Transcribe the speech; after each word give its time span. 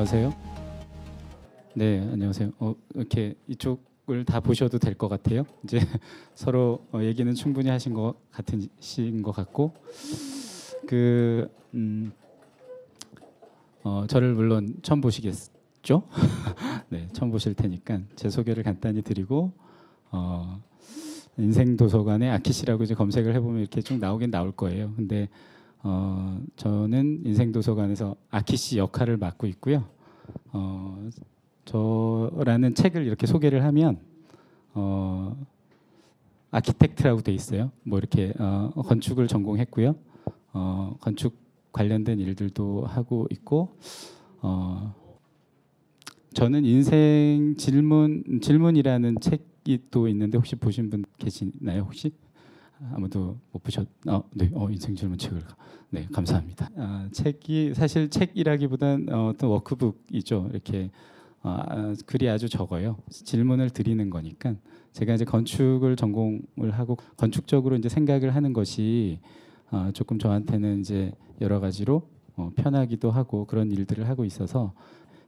안녕하세요. 0.00 0.34
네, 1.74 2.00
안녕하세요. 2.00 2.52
어, 2.58 2.74
이렇게 2.94 3.34
이쪽을 3.48 4.24
다 4.24 4.40
보셔도 4.40 4.78
될 4.78 4.94
것 4.94 5.08
같아요. 5.08 5.44
이제 5.62 5.76
서로 6.34 6.86
어, 6.90 7.02
얘기는 7.02 7.30
충분히 7.34 7.68
하신 7.68 7.92
것 7.92 8.14
같으신 8.30 9.20
것 9.20 9.32
같고 9.32 9.74
그 10.88 11.50
음, 11.74 12.12
어, 13.82 14.06
저를 14.08 14.32
물론 14.32 14.74
처음 14.80 15.02
보시겠죠? 15.02 16.04
네, 16.88 17.06
처음 17.12 17.30
보실 17.30 17.52
테니까 17.52 18.00
제 18.16 18.30
소개를 18.30 18.62
간단히 18.62 19.02
드리고 19.02 19.52
어, 20.12 20.62
인생 21.36 21.76
도서관에 21.76 22.30
아키시라고 22.30 22.84
이제 22.84 22.94
검색을 22.94 23.34
해보면 23.34 23.60
이렇게 23.60 23.82
쭉 23.82 23.98
나오긴 23.98 24.30
나올 24.30 24.50
거예요. 24.50 24.94
근데 24.96 25.28
어, 25.82 26.40
저는 26.56 27.22
인생 27.24 27.52
도서관에서 27.52 28.16
아키시 28.30 28.78
역할을 28.78 29.16
맡고 29.16 29.46
있고요. 29.46 29.88
어, 30.52 31.08
저라는 31.64 32.74
책을 32.74 33.06
이렇게 33.06 33.26
소개를 33.26 33.64
하면 33.64 34.00
어, 34.74 35.36
아키텍트라고 36.50 37.22
돼 37.22 37.32
있어요. 37.32 37.70
뭐 37.82 37.98
이렇게 37.98 38.32
어, 38.38 38.70
건축을 38.74 39.26
전공했고요. 39.28 39.94
어, 40.52 40.96
건축 41.00 41.36
관련된 41.72 42.18
일들도 42.18 42.84
하고 42.86 43.26
있고 43.30 43.76
어, 44.42 44.94
저는 46.34 46.64
인생 46.64 47.54
질문 47.56 48.40
질문이라는 48.42 49.20
책이 49.20 49.86
또 49.90 50.08
있는데 50.08 50.36
혹시 50.36 50.56
보신 50.56 50.90
분 50.90 51.04
계시나요 51.18 51.82
혹시? 51.82 52.12
아무도 52.92 53.38
못 53.52 53.62
보셨? 53.62 53.86
어, 54.06 54.22
네, 54.32 54.50
어, 54.54 54.68
인생 54.70 54.94
질문 54.94 55.18
책을 55.18 55.42
네 55.90 56.06
감사합니다. 56.12 56.70
아, 56.76 57.08
책이 57.12 57.74
사실 57.74 58.08
책이라기보단 58.08 59.08
어, 59.10 59.28
어떤 59.28 59.50
워크북이죠. 59.50 60.48
이렇게 60.50 60.90
어, 61.42 61.56
아, 61.66 61.94
글이 62.06 62.28
아주 62.28 62.48
적어요. 62.48 62.96
질문을 63.10 63.70
드리는 63.70 64.08
거니까 64.08 64.54
제가 64.92 65.14
이제 65.14 65.24
건축을 65.24 65.96
전공을 65.96 66.70
하고 66.72 66.96
건축적으로 67.16 67.76
이제 67.76 67.88
생각을 67.88 68.34
하는 68.34 68.52
것이 68.52 69.20
어, 69.70 69.90
조금 69.92 70.18
저한테는 70.18 70.80
이제 70.80 71.12
여러 71.40 71.60
가지로 71.60 72.08
어, 72.36 72.50
편하기도 72.56 73.10
하고 73.10 73.44
그런 73.44 73.70
일들을 73.70 74.08
하고 74.08 74.24
있어서 74.24 74.72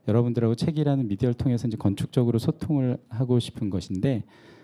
여러분들하고 0.07 0.55
책이라는 0.55 1.07
미디어를 1.07 1.33
통해서 1.35 1.67
이제 1.67 1.77
건축적으로 1.77 2.39
소통을 2.39 2.97
하고 3.09 3.39
싶은 3.39 3.69
것인데 3.69 4.23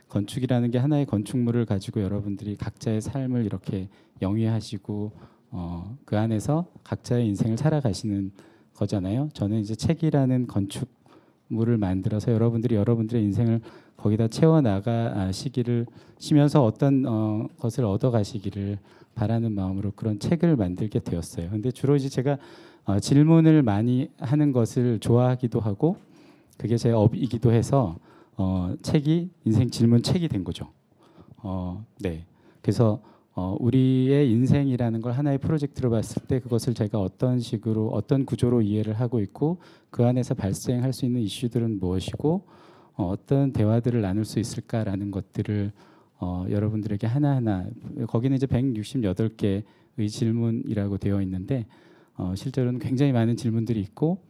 건축이라는 0.10 0.72
게 0.72 0.78
하나의 0.78 1.06
건축물을 1.06 1.66
가지고 1.66 2.02
여러분들이 2.02 2.58
각자의 2.58 3.02
삶을 3.02 3.46
이렇게 3.46 3.88
영위하시고 4.22 5.12
어, 5.52 5.98
그 6.06 6.18
안에서 6.18 6.66
각자의 6.84 7.28
인생을 7.28 7.58
살아가시는 7.58 8.32
거잖아요. 8.76 9.30
저는 9.34 9.60
이제 9.60 9.76
책이라는 9.76 10.48
건축물을 10.48 11.78
만들어서 11.78 12.32
여러분들이 12.32 12.76
여러분들의 12.76 13.24
인생을 13.24 13.62
거기다 13.98 14.28
채워 14.30 14.62
나가시기를 14.62 15.86
시면서 16.18 16.64
어떤 16.64 17.06
어, 17.06 17.48
것을 17.60 17.86
얻어 17.86 18.12
가시기를 18.12 18.80
바라는 19.16 19.54
마음으로 19.54 19.92
그런 19.96 20.20
책을 20.20 20.56
만들게 20.56 21.00
되었어요. 21.00 21.50
근데 21.50 21.72
주로 21.72 21.96
이제 21.96 22.10
제가 22.10 22.38
어, 22.86 23.00
질문을 23.00 23.62
많이 23.62 24.10
하는 24.18 24.52
것을 24.54 25.00
좋아하기도 25.00 25.60
하고 25.60 25.98
그게 26.58 26.78
제 26.78 26.92
업이기도 26.92 27.52
해서 27.52 27.98
어, 28.42 28.74
책이 28.82 29.32
인생 29.44 29.70
질문 29.70 30.02
책이 30.02 30.30
된 30.30 30.46
거죠. 30.46 30.70
어, 31.44 31.86
네. 32.00 32.26
그래서 32.62 33.02
어, 33.36 33.58
우리의 33.60 34.32
인생이라는 34.32 35.02
걸 35.02 35.12
하나의 35.12 35.40
프로젝트로 35.40 35.90
봤을 35.90 36.22
때 36.26 36.40
그것을 36.40 36.74
제가 36.74 37.02
어떤 37.02 37.42
식으로 37.42 37.90
어떤 37.90 38.26
구조로 38.26 38.62
이해를 38.62 38.94
하고 38.94 39.20
있고 39.20 39.58
그 39.90 40.06
안에서 40.06 40.36
발생할 40.36 40.94
수 40.94 41.06
있는 41.06 41.20
이슈들은 41.20 41.80
무엇이고 41.82 42.48
어, 42.96 43.08
어떤 43.10 43.52
대화들을 43.52 44.00
나눌 44.00 44.24
수 44.24 44.40
있을까라는 44.40 45.12
것들을 45.12 45.74
어, 46.22 46.46
여러분들에게 46.50 47.08
하나하나 47.08 47.68
거기는 48.08 48.38
이제 48.38 48.46
168개의 48.46 49.64
질문이라고 50.10 50.98
되어 50.98 51.22
있는데 51.24 51.66
어, 52.16 52.36
실제로는 52.36 52.80
굉장히 52.80 53.12
많은 53.12 53.36
질문들이 53.36 53.82
있고 53.82 54.20
어, 54.22 54.29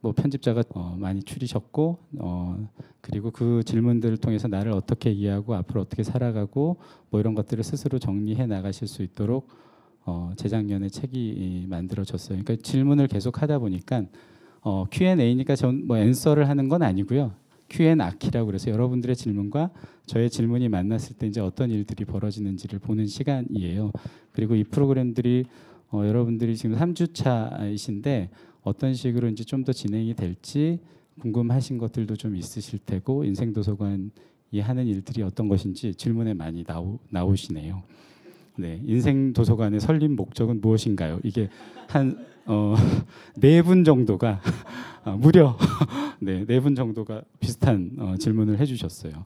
뭐 0.00 0.12
편집자가 0.12 0.62
어, 0.74 0.96
많이 0.98 1.22
추리셨고 1.22 1.98
어, 2.18 2.68
그리고 3.00 3.30
그 3.30 3.62
질문들을 3.64 4.16
통해서 4.18 4.48
나를 4.48 4.72
어떻게 4.72 5.10
이해하고 5.10 5.54
앞으로 5.54 5.80
어떻게 5.80 6.02
살아가고 6.02 6.76
뭐 7.10 7.20
이런 7.20 7.34
것들을 7.34 7.62
스스로 7.64 7.98
정리해 7.98 8.46
나가실 8.46 8.88
수 8.88 9.02
있도록 9.02 9.48
어, 10.04 10.32
재작년에 10.36 10.88
책이 10.88 11.66
만들어졌어요. 11.68 12.42
그러니까 12.42 12.62
질문을 12.62 13.08
계속 13.08 13.42
하다 13.42 13.58
보니까 13.58 14.04
어, 14.62 14.84
Q&A니까 14.90 15.56
전뭐 15.56 15.98
앤서를 15.98 16.48
하는 16.48 16.68
건 16.68 16.82
아니고요. 16.82 17.32
Q&A키라고 17.68 18.46
그래서 18.46 18.70
여러분들의 18.70 19.16
질문과 19.16 19.70
저의 20.06 20.30
질문이 20.30 20.68
만났을 20.68 21.16
때 21.16 21.26
이제 21.26 21.40
어떤 21.40 21.70
일들이 21.70 22.04
벌어지는지를 22.04 22.78
보는 22.78 23.06
시간이에요. 23.06 23.90
그리고 24.32 24.54
이 24.54 24.62
프로그램들이 24.64 25.44
어, 25.90 26.04
여러분들이 26.04 26.56
지금 26.56 26.76
3주차이신데 26.76 28.28
어떤 28.66 28.94
식으로 28.94 29.28
이제 29.28 29.44
좀 29.44 29.62
더 29.64 29.72
진행이 29.72 30.14
될지 30.14 30.80
궁금하신 31.20 31.78
것들도 31.78 32.16
좀 32.16 32.36
있으실 32.36 32.80
테고 32.80 33.24
인생 33.24 33.52
도서관이 33.52 34.10
하는 34.60 34.86
일들이 34.86 35.22
어떤 35.22 35.48
것인지 35.48 35.94
질문에 35.94 36.34
많이 36.34 36.64
나오, 36.64 36.98
나오시네요. 37.10 37.82
네, 38.58 38.80
인생 38.84 39.32
도서관의 39.32 39.80
설립 39.80 40.10
목적은 40.12 40.60
무엇인가요? 40.60 41.20
이게 41.22 41.48
한 41.88 42.26
어, 42.44 42.74
네분 43.38 43.84
정도가 43.84 44.40
어, 45.04 45.16
무려 45.16 45.56
네, 46.20 46.44
네분 46.44 46.74
정도가 46.74 47.22
비슷한 47.38 47.92
어, 47.98 48.14
질문을 48.18 48.58
해주셨어요. 48.58 49.24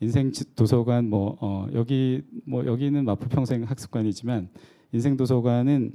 인생 0.00 0.32
도서관 0.54 1.08
뭐 1.08 1.38
어, 1.40 1.66
여기 1.72 2.22
뭐 2.44 2.66
여기는 2.66 3.04
마포 3.04 3.28
평생 3.28 3.62
학습관이지만 3.64 4.48
인생 4.92 5.16
도서관은 5.16 5.92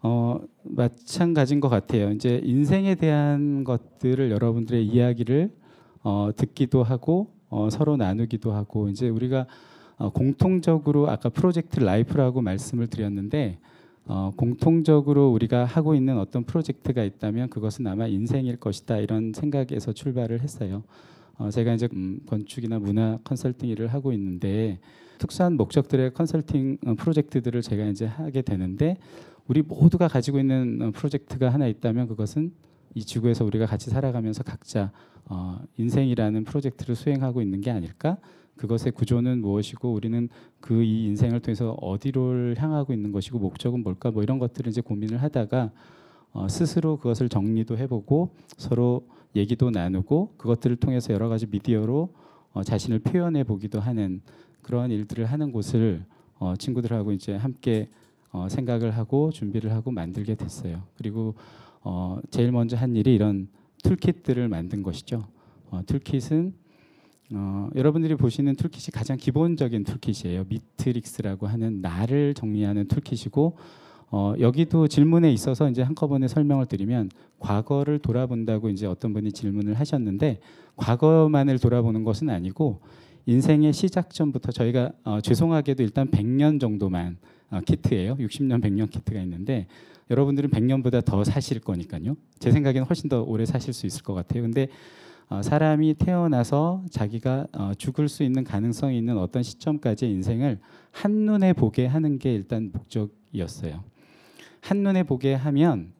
어, 0.00 0.40
마찬가지인 0.62 1.60
것 1.60 1.68
같아요. 1.68 2.10
이제 2.12 2.40
인생에 2.44 2.94
대한 2.94 3.64
것들을 3.64 4.30
여러분들의 4.30 4.86
이야기를 4.86 5.50
어, 6.02 6.30
듣기도 6.36 6.82
하고 6.82 7.32
어, 7.48 7.68
서로 7.70 7.96
나누기도 7.96 8.52
하고 8.52 8.88
이제 8.88 9.08
우리가 9.08 9.46
어, 9.96 10.10
공통적으로 10.10 11.10
아까 11.10 11.28
project 11.28 11.80
life라고 11.80 12.40
말씀을 12.40 12.86
드렸는데 12.86 13.58
어, 14.06 14.32
공통적으로 14.36 15.30
우리가 15.32 15.64
하고 15.64 15.94
있는 15.94 16.18
어떤 16.18 16.44
프로젝트가 16.44 17.02
있다면 17.02 17.50
그것은 17.50 17.86
아마 17.88 18.06
인생일 18.06 18.56
것이다 18.56 18.98
이런 18.98 19.32
생각에서 19.34 19.92
출발을 19.92 20.40
했어요. 20.40 20.84
어, 21.36 21.50
제가 21.50 21.74
이제 21.74 21.88
음, 21.92 22.20
건축이나 22.26 22.78
문화 22.78 23.18
컨설팅 23.24 23.68
일을 23.68 23.88
하고 23.88 24.12
있는데 24.12 24.78
특수한 25.18 25.56
목적들의 25.56 26.14
컨설팅 26.14 26.78
어, 26.86 26.94
프로젝트들을 26.94 27.60
제가 27.60 27.86
이제 27.86 28.06
하게 28.06 28.42
되는데 28.42 28.96
우리 29.48 29.62
모두가 29.62 30.08
가지고 30.08 30.38
있는 30.38 30.80
어, 30.82 30.90
프로젝트가 30.90 31.48
하나 31.48 31.66
있다면 31.66 32.06
그것은 32.06 32.52
이 32.94 33.02
지구에서 33.02 33.44
우리가 33.44 33.66
같이 33.66 33.90
살아가면서 33.90 34.44
각자 34.44 34.92
어, 35.24 35.58
인생이라는 35.78 36.44
프로젝트를 36.44 36.94
수행하고 36.94 37.42
있는 37.42 37.60
게 37.60 37.70
아닐까? 37.70 38.18
그것의 38.56 38.92
구조는 38.94 39.40
무엇이고 39.40 39.92
우리는 39.92 40.28
그 40.60 40.82
이 40.82 41.06
인생을 41.06 41.40
통해서 41.40 41.72
어디로 41.80 42.54
향하고 42.56 42.92
있는 42.92 43.10
것이고 43.12 43.38
목적은 43.38 43.82
뭘까? 43.82 44.10
뭐 44.10 44.22
이런 44.22 44.38
것들을 44.38 44.68
이제 44.70 44.80
고민을 44.80 45.22
하다가 45.22 45.70
어, 46.32 46.48
스스로 46.48 46.98
그것을 46.98 47.28
정리도 47.30 47.78
해보고 47.78 48.34
서로 48.58 49.06
얘기도 49.34 49.70
나누고 49.70 50.34
그것들을 50.36 50.76
통해서 50.76 51.14
여러 51.14 51.28
가지 51.28 51.46
미디어로 51.46 52.12
어, 52.52 52.62
자신을 52.62 52.98
표현해 52.98 53.44
보기도 53.44 53.80
하는 53.80 54.20
그러한 54.60 54.90
일들을 54.90 55.24
하는 55.24 55.52
곳을 55.52 56.04
어, 56.38 56.54
친구들하고 56.56 57.12
이제 57.12 57.34
함께 57.34 57.88
어, 58.30 58.48
생각을 58.48 58.96
하고 58.96 59.30
준비를 59.30 59.72
하고 59.72 59.90
만들게 59.90 60.34
됐어요. 60.34 60.82
그리고 60.96 61.34
어, 61.82 62.18
제일 62.30 62.52
먼저 62.52 62.76
한 62.76 62.94
일이 62.96 63.14
이런 63.14 63.48
toolkit들을 63.82 64.48
만든 64.48 64.82
것이죠. 64.82 65.26
어, 65.70 65.82
toolkit은 65.86 66.52
어, 67.32 67.68
여러분들이 67.74 68.16
보시는 68.16 68.56
toolkit이 68.56 68.92
가장 68.92 69.16
기본적인 69.16 69.84
toolkit이에요. 69.84 70.44
미트릭스라고 70.48 71.46
하는 71.46 71.80
나를 71.80 72.34
정리하는 72.34 72.88
toolkit이고 72.88 73.56
어, 74.10 74.34
여기도 74.40 74.88
질문에 74.88 75.30
있어서 75.32 75.68
이제 75.68 75.82
한꺼번에 75.82 76.28
설명을 76.28 76.66
드리면 76.66 77.10
과거를 77.38 77.98
돌아본다고 77.98 78.70
이제 78.70 78.86
어떤 78.86 79.12
분이 79.12 79.32
질문을 79.32 79.74
하셨는데 79.74 80.40
과거만을 80.76 81.58
돌아보는 81.58 82.04
것은 82.04 82.30
아니고 82.30 82.80
인생의 83.26 83.74
시작전부터 83.74 84.52
저희가 84.52 84.92
어, 85.04 85.20
죄송하게도 85.20 85.82
일단 85.82 86.10
100년 86.10 86.58
정도만 86.58 87.18
어, 87.18 87.37
키트예요. 87.64 88.16
60년, 88.16 88.62
100년 88.62 88.90
키트가 88.90 89.20
있는데 89.22 89.66
여러분들은 90.10 90.50
100년보다 90.50 91.04
더 91.04 91.24
사실 91.24 91.60
거니까요. 91.60 92.16
제 92.38 92.50
생각에는 92.50 92.86
훨씬 92.86 93.08
더 93.08 93.22
오래 93.22 93.44
사실 93.44 93.72
수 93.72 93.86
있을 93.86 94.02
것 94.02 94.14
같아요. 94.14 94.42
근데 94.42 94.68
어, 95.30 95.42
사람이 95.42 95.94
태어나서 95.94 96.84
자기가 96.90 97.46
어, 97.52 97.72
죽을 97.76 98.08
수 98.08 98.22
있는 98.22 98.44
가능성이 98.44 98.96
있는 98.96 99.18
어떤 99.18 99.42
시점까지의 99.42 100.10
인생을 100.12 100.58
한눈에 100.90 101.52
보게 101.52 101.86
하는 101.86 102.18
게 102.18 102.32
일단 102.32 102.70
목적이었어요. 102.72 103.84
한눈에 104.62 105.02
보게 105.02 105.34
하면 105.34 105.92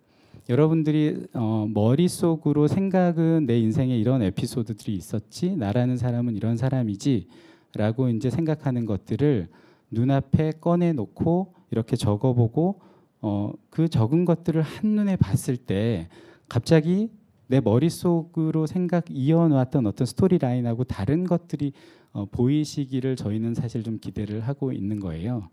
여러분들이 0.48 1.26
어, 1.34 1.66
머릿속으로 1.68 2.68
생각은 2.68 3.44
내 3.44 3.58
인생에 3.58 3.94
이런 3.98 4.22
에피소드들이 4.22 4.94
있었지 4.94 5.54
나라는 5.56 5.98
사람은 5.98 6.34
이런 6.34 6.56
사람이지 6.56 7.26
라고 7.74 8.08
이제 8.08 8.30
생각하는 8.30 8.86
것들을 8.86 9.48
눈앞에 9.90 10.52
꺼내 10.60 10.92
놓고 10.92 11.54
이렇게 11.70 11.96
적어보고 11.96 12.80
어, 13.20 13.52
그 13.70 13.88
적은 13.88 14.24
것들을 14.24 14.62
한눈에 14.62 15.16
봤을 15.16 15.56
때 15.56 16.08
갑자기 16.48 17.10
내 17.46 17.60
머릿속으로 17.60 18.66
생각 18.66 19.06
이어놓았던 19.10 19.86
어떤 19.86 20.06
스토리 20.06 20.38
라인하고 20.38 20.84
다른 20.84 21.24
것들이 21.24 21.72
어, 22.12 22.26
보이시기를 22.26 23.16
저희는 23.16 23.54
사실 23.54 23.82
좀 23.82 23.98
기대를 23.98 24.40
하고 24.42 24.72
있는 24.72 25.00
거예요. 25.00 25.48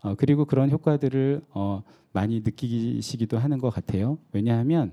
어, 0.00 0.14
그리고 0.14 0.44
그런 0.44 0.70
효과들을 0.70 1.42
어, 1.50 1.82
많이 2.12 2.40
느끼시기도 2.40 3.38
하는 3.38 3.58
것 3.58 3.70
같아요. 3.70 4.18
왜냐하면 4.32 4.92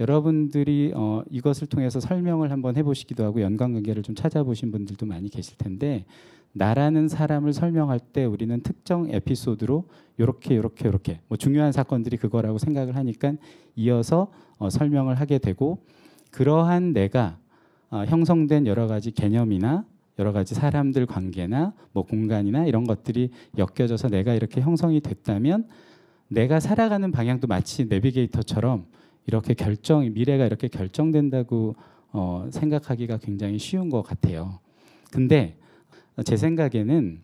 여러분들이 0.00 0.92
어, 0.94 1.22
이것을 1.30 1.68
통해서 1.68 2.00
설명을 2.00 2.50
한번 2.50 2.76
해보시기도 2.76 3.24
하고 3.24 3.40
연관관계를 3.40 4.02
좀 4.02 4.14
찾아보신 4.14 4.72
분들도 4.72 5.06
많이 5.06 5.28
계실 5.28 5.56
텐데 5.56 6.04
나라는 6.52 7.08
사람을 7.08 7.52
설명할 7.52 7.98
때 7.98 8.24
우리는 8.24 8.60
특정 8.62 9.08
에피소드로 9.10 9.84
이렇게 10.18 10.54
이렇게 10.54 10.88
이렇게 10.88 11.20
뭐 11.28 11.38
중요한 11.38 11.72
사건들이 11.72 12.18
그거라고 12.18 12.58
생각을 12.58 12.96
하니까 12.96 13.34
이어서 13.74 14.30
어, 14.58 14.68
설명을 14.70 15.14
하게 15.14 15.38
되고 15.38 15.78
그러한 16.30 16.92
내가 16.92 17.38
어, 17.90 18.04
형성된 18.04 18.66
여러 18.66 18.86
가지 18.86 19.10
개념이나 19.10 19.84
여러 20.18 20.32
가지 20.32 20.54
사람들 20.54 21.06
관계나 21.06 21.72
뭐 21.92 22.04
공간이나 22.04 22.66
이런 22.66 22.84
것들이 22.84 23.30
엮여져서 23.56 24.08
내가 24.08 24.34
이렇게 24.34 24.60
형성이 24.60 25.00
됐다면 25.00 25.66
내가 26.28 26.60
살아가는 26.60 27.10
방향도 27.10 27.46
마치 27.46 27.86
내비게이터처럼 27.86 28.86
이렇게 29.26 29.54
결정 29.54 30.00
미래가 30.12 30.44
이렇게 30.44 30.68
결정된다고 30.68 31.76
어, 32.12 32.46
생각하기가 32.50 33.18
굉장히 33.18 33.58
쉬운 33.58 33.88
것 33.88 34.02
같아요. 34.02 34.58
근데 35.10 35.56
제 36.24 36.36
생각에는 36.36 37.20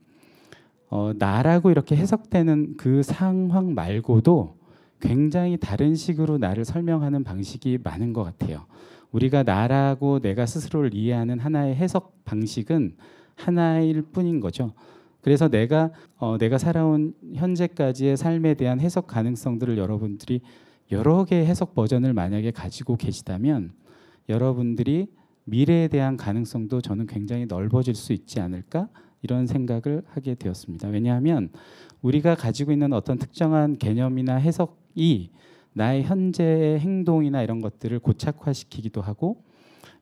어, 0.91 1.13
나라고 1.19 1.71
이렇게 1.71 1.97
해석되는 1.97 2.77
그 2.77 3.03
상황 3.03 3.75
말고도 3.75 4.57
굉장히 5.01 5.57
다른 5.59 5.95
식으로 5.95 6.39
나를 6.39 6.65
설명하는 6.65 7.25
방식이 7.25 7.79
많은 7.83 8.13
것 8.13 8.25
같아요. 8.25 8.67
우리가 9.13 9.43
나라고 9.43 10.21
내가 10.21 10.47
스스로를 10.47 10.95
이해하는 10.95 11.39
하나의 11.39 11.77
해석 11.77 12.25
방식은 12.25 12.97
하나일 13.35 14.03
뿐인 14.03 14.41
거죠. 14.41 14.73
그래서 15.21 15.49
내가 15.49 15.91
어, 16.17 16.39
내가 16.39 16.59
살아온 16.59 17.15
현재까지의 17.35 18.17
삶에 18.17 18.55
대한 18.55 18.81
해석 18.81 19.07
가능성들을 19.07 19.77
여러분들이 19.79 20.41
여러 20.91 21.25
개의 21.25 21.47
해석 21.47 21.75
버전을 21.75 22.13
만약에 22.15 22.51
가지고 22.51 22.97
계시다면 22.97 23.73
여러분들이 24.29 25.09
미래에 25.49 25.89
대한 25.89 26.17
가능성도 26.17 26.81
저는 26.81 27.07
굉장히 27.07 27.47
넓어질 27.47 27.95
수 27.95 28.13
있지 28.13 28.41
않을까 28.41 28.89
이런 29.23 29.47
생각을 29.47 30.03
하게 30.07 30.35
되었습니다. 30.35 30.89
왜냐하면 30.89 31.51
우리가 32.03 32.35
가지고 32.35 32.73
있는 32.73 32.93
어떤 32.93 33.19
특정한 33.19 33.79
개념이나 33.79 34.37
해석이 34.37 35.31
나의 35.73 36.05
현재의 36.05 36.81
행동이나 36.81 37.43
이런 37.43 37.61
것들을 37.61 37.99
고착화시키기도 37.99 39.01
하고 39.01 39.43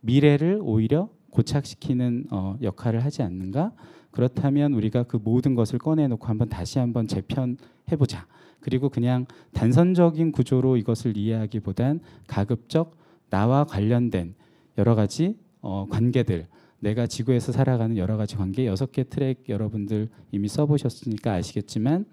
미래를 0.01 0.61
오히려 0.63 1.09
고착시키는 1.31 2.27
어, 2.31 2.57
역할을 2.63 3.05
하지 3.05 3.23
않는가? 3.23 3.73
그렇다면 4.11 4.73
우리가 4.73 5.03
그 5.03 5.19
모든 5.23 5.55
것을 5.55 5.79
꺼내놓고 5.79 6.27
한번 6.27 6.49
다시 6.49 6.79
한번 6.79 7.07
재편해보자. 7.07 8.27
그리고 8.61 8.89
그냥 8.89 9.27
단선적인 9.53 10.33
구조로 10.33 10.79
이것을 10.79 11.17
이해하기보단 11.17 12.01
가급적 12.27 12.97
나와 13.29 13.65
관련된 13.65 14.35
여러 14.79 14.95
가지 14.95 15.37
어, 15.61 15.87
관계들 15.89 16.47
내가 16.81 17.07
지구에서 17.07 17.53
살아가는 17.53 17.97
여러 17.97 18.17
가지 18.17 18.37
관계 18.37 18.67
여섯 18.67 18.93
개 18.93 19.05
트랙 19.05 19.49
여러분들 19.49 20.09
이미 20.31 20.49
써보셨으니까 20.49 21.33
아시겠지만 21.33 22.05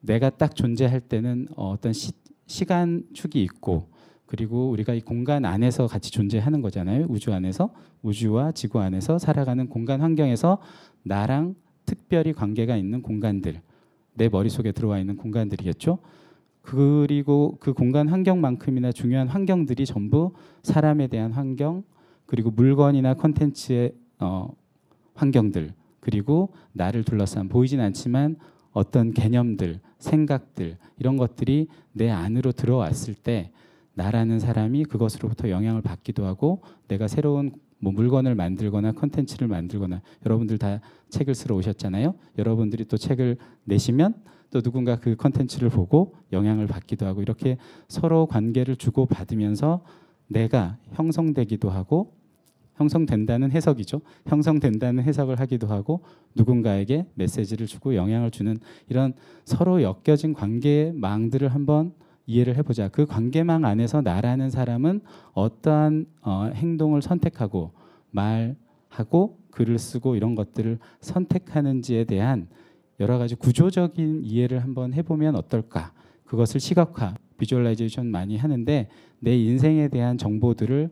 내가 0.00 0.30
딱 0.30 0.54
존재할 0.54 1.00
때는 1.00 1.48
어, 1.56 1.70
어떤 1.70 1.92
시, 1.92 2.12
시간 2.46 3.02
축이 3.12 3.42
있고 3.42 3.88
그리고 4.26 4.70
우리가 4.70 4.94
이 4.94 5.00
공간 5.00 5.44
안에서 5.44 5.86
같이 5.86 6.10
존재하는 6.10 6.60
거잖아요. 6.60 7.06
우주 7.08 7.32
안에서 7.32 7.70
우주와 8.02 8.52
지구 8.52 8.80
안에서 8.80 9.18
살아가는 9.18 9.68
공간 9.68 10.00
환경에서 10.00 10.58
나랑 11.04 11.54
특별히 11.86 12.32
관계가 12.32 12.76
있는 12.76 13.02
공간들 13.02 13.60
내 14.14 14.28
머릿속에 14.28 14.72
들어와 14.72 14.98
있는 14.98 15.16
공간들이겠죠. 15.16 15.98
그리고 16.66 17.56
그 17.60 17.72
공간 17.72 18.08
환경만큼이나 18.08 18.90
중요한 18.90 19.28
환경들이 19.28 19.86
전부 19.86 20.32
사람에 20.64 21.06
대한 21.06 21.30
환경 21.30 21.84
그리고 22.26 22.50
물건이나 22.50 23.14
컨텐츠의 23.14 23.92
어, 24.18 24.48
환경들 25.14 25.72
그리고 26.00 26.52
나를 26.72 27.04
둘러싼 27.04 27.48
보이진 27.48 27.80
않지만 27.80 28.36
어떤 28.72 29.12
개념들, 29.12 29.78
생각들 30.00 30.76
이런 30.98 31.16
것들이 31.16 31.68
내 31.92 32.10
안으로 32.10 32.50
들어왔을 32.50 33.14
때 33.14 33.52
나라는 33.94 34.40
사람이 34.40 34.86
그것으로부터 34.86 35.48
영향을 35.48 35.82
받기도 35.82 36.26
하고 36.26 36.62
내가 36.88 37.06
새로운 37.06 37.52
뭐 37.78 37.92
물건을 37.92 38.34
만들거나 38.34 38.92
컨텐츠를 38.92 39.46
만들거나 39.46 40.02
여러분들 40.24 40.58
다 40.58 40.80
책을 41.10 41.34
쓰러 41.34 41.54
오셨잖아요. 41.54 42.14
여러분들이 42.38 42.86
또 42.86 42.96
책을 42.96 43.36
내시면 43.64 44.14
또 44.50 44.60
누군가 44.60 44.96
그 44.98 45.16
컨텐츠를 45.16 45.68
보고 45.68 46.14
영향을 46.32 46.66
받기도 46.66 47.06
하고 47.06 47.22
이렇게 47.22 47.56
서로 47.88 48.26
관계를 48.26 48.76
주고 48.76 49.06
받으면서 49.06 49.82
내가 50.28 50.78
형성되기도 50.92 51.70
하고 51.70 52.14
형성된다는 52.76 53.50
해석이죠. 53.50 54.00
형성된다는 54.26 55.02
해석을 55.02 55.40
하기도 55.40 55.66
하고 55.66 56.02
누군가에게 56.34 57.06
메시지를 57.14 57.66
주고 57.66 57.94
영향을 57.94 58.30
주는 58.30 58.58
이런 58.88 59.14
서로 59.44 59.82
엮여진 59.82 60.34
관계의 60.34 60.92
망들을 60.92 61.48
한번 61.48 61.92
이해를 62.26 62.56
해보자. 62.56 62.88
그 62.88 63.06
관계망 63.06 63.64
안에서 63.64 64.02
나라는 64.02 64.50
사람은 64.50 65.00
어떠한 65.32 66.06
어, 66.22 66.50
행동을 66.54 67.00
선택하고 67.00 67.72
말하고 68.10 69.38
글을 69.52 69.78
쓰고 69.78 70.16
이런 70.16 70.34
것들을 70.34 70.78
선택하는지에 71.00 72.04
대한 72.04 72.48
여러 73.00 73.18
가지 73.18 73.34
구조적인 73.34 74.22
이해를 74.24 74.62
한번 74.62 74.94
해보면 74.94 75.36
어떨까? 75.36 75.92
그것을 76.24 76.60
시각화, 76.60 77.14
visualization 77.38 78.06
많이 78.06 78.36
하는데 78.36 78.88
내 79.20 79.36
인생에 79.36 79.88
대한 79.88 80.18
정보들을 80.18 80.90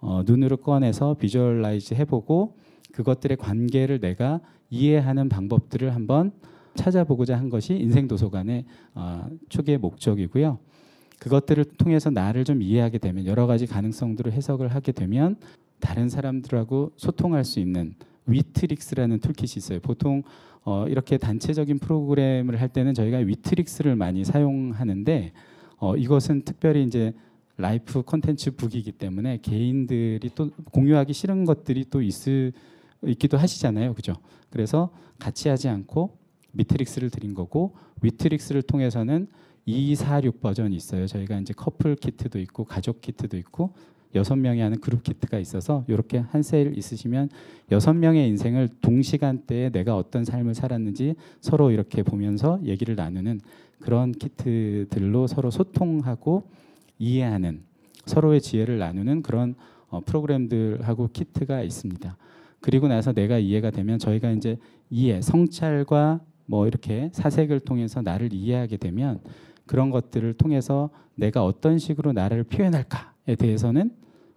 어, 0.00 0.22
눈으로 0.24 0.56
꺼내서 0.56 1.14
visualize 1.14 1.94
해보고 1.94 2.56
그것들의 2.92 3.36
관계를 3.36 4.00
내가 4.00 4.40
이해하는 4.70 5.28
방법들을 5.28 5.94
한번 5.94 6.32
찾아보고자 6.74 7.36
한 7.36 7.50
것이 7.50 7.74
인생 7.74 8.08
도서관의 8.08 8.64
어, 8.94 9.28
초기의 9.48 9.78
목적이고요. 9.78 10.58
그것들을 11.18 11.64
통해서 11.76 12.08
나를 12.10 12.44
좀 12.44 12.62
이해하게 12.62 12.98
되면 12.98 13.26
여러 13.26 13.46
가지 13.46 13.66
가능성들을 13.66 14.32
해석을 14.32 14.68
하게 14.68 14.92
되면 14.92 15.36
다른 15.78 16.08
사람들하고 16.08 16.92
소통할 16.96 17.44
수 17.44 17.60
있는 17.60 17.94
위트릭스라는 18.26 19.20
toolkit이 19.20 19.54
있어요. 19.56 19.80
보통 19.80 20.22
어, 20.64 20.86
이렇게 20.88 21.16
단체적인 21.16 21.78
프로그램을 21.78 22.60
할 22.60 22.68
때는 22.68 22.94
저희가 22.94 23.18
위트릭스를 23.18 23.96
많이 23.96 24.24
사용하는데 24.24 25.32
어, 25.78 25.96
이것은 25.96 26.42
특별히 26.42 26.84
이제 26.84 27.14
life 27.56 28.02
contents 28.02 28.50
book이기 28.52 28.92
때문에 28.92 29.38
개인들이 29.42 30.30
또 30.34 30.50
공유하기 30.72 31.12
싫은 31.12 31.44
것들이 31.44 31.86
또 31.90 32.02
있을 32.02 32.52
있기도 33.06 33.38
하시잖아요. 33.38 33.94
그죠? 33.94 34.14
그래서 34.50 34.90
같이 35.18 35.48
하지 35.48 35.68
않고 35.68 36.18
미트릭스를 36.52 37.10
드린 37.10 37.34
거고 37.34 37.74
위트릭스를 38.02 38.62
통해서는 38.62 39.28
246 39.66 40.40
버전이 40.40 40.74
있어요. 40.74 41.06
저희가 41.06 41.38
이제 41.38 41.52
커플 41.54 41.96
키트도 41.96 42.38
있고 42.40 42.64
가족 42.64 43.00
키트도 43.00 43.36
있고 43.38 43.74
여섯 44.14 44.36
명이 44.36 44.60
하는 44.60 44.80
그룹 44.80 45.02
키트가 45.02 45.38
있어서 45.38 45.84
이렇게 45.86 46.18
하실 46.18 46.42
일 46.42 46.76
있으시면 46.76 47.30
여섯 47.70 47.92
명의 47.92 48.28
인생을 48.28 48.68
동시간대에 48.80 49.70
내가 49.70 49.96
어떤 49.96 50.24
삶을 50.24 50.54
살았는지 50.54 51.14
서로 51.40 51.70
이렇게 51.70 52.02
보면서 52.02 52.60
얘기를 52.64 52.96
나누는 52.96 53.40
그런 53.78 54.12
키트들로 54.12 55.26
서로 55.26 55.50
소통하고 55.50 56.44
이해하는 56.98 57.62
서로의 58.04 58.40
지혜를 58.40 58.78
나누는 58.78 59.22
그런 59.22 59.54
어, 59.88 60.00
프로그램들하고 60.00 61.10
키트가 61.12 61.62
있습니다. 61.62 62.16
그리고 62.60 62.88
나서 62.88 63.12
내가 63.12 63.38
이해가 63.38 63.70
되면 63.70 63.98
저희가 63.98 64.30
이제 64.32 64.58
이해, 64.90 65.20
성찰과 65.22 66.20
뭐 66.46 66.66
이렇게 66.66 67.10
사색을 67.12 67.60
통해서 67.60 68.02
나를 68.02 68.32
이해하게 68.32 68.76
되면 68.76 69.20
그런 69.66 69.90
것들을 69.90 70.34
통해서 70.34 70.90
내가 71.14 71.44
어떤 71.44 71.78
식으로 71.78 72.12
나를 72.12 72.44
표현할까 72.44 73.09
에 73.26 73.36
대해서는 73.36 73.90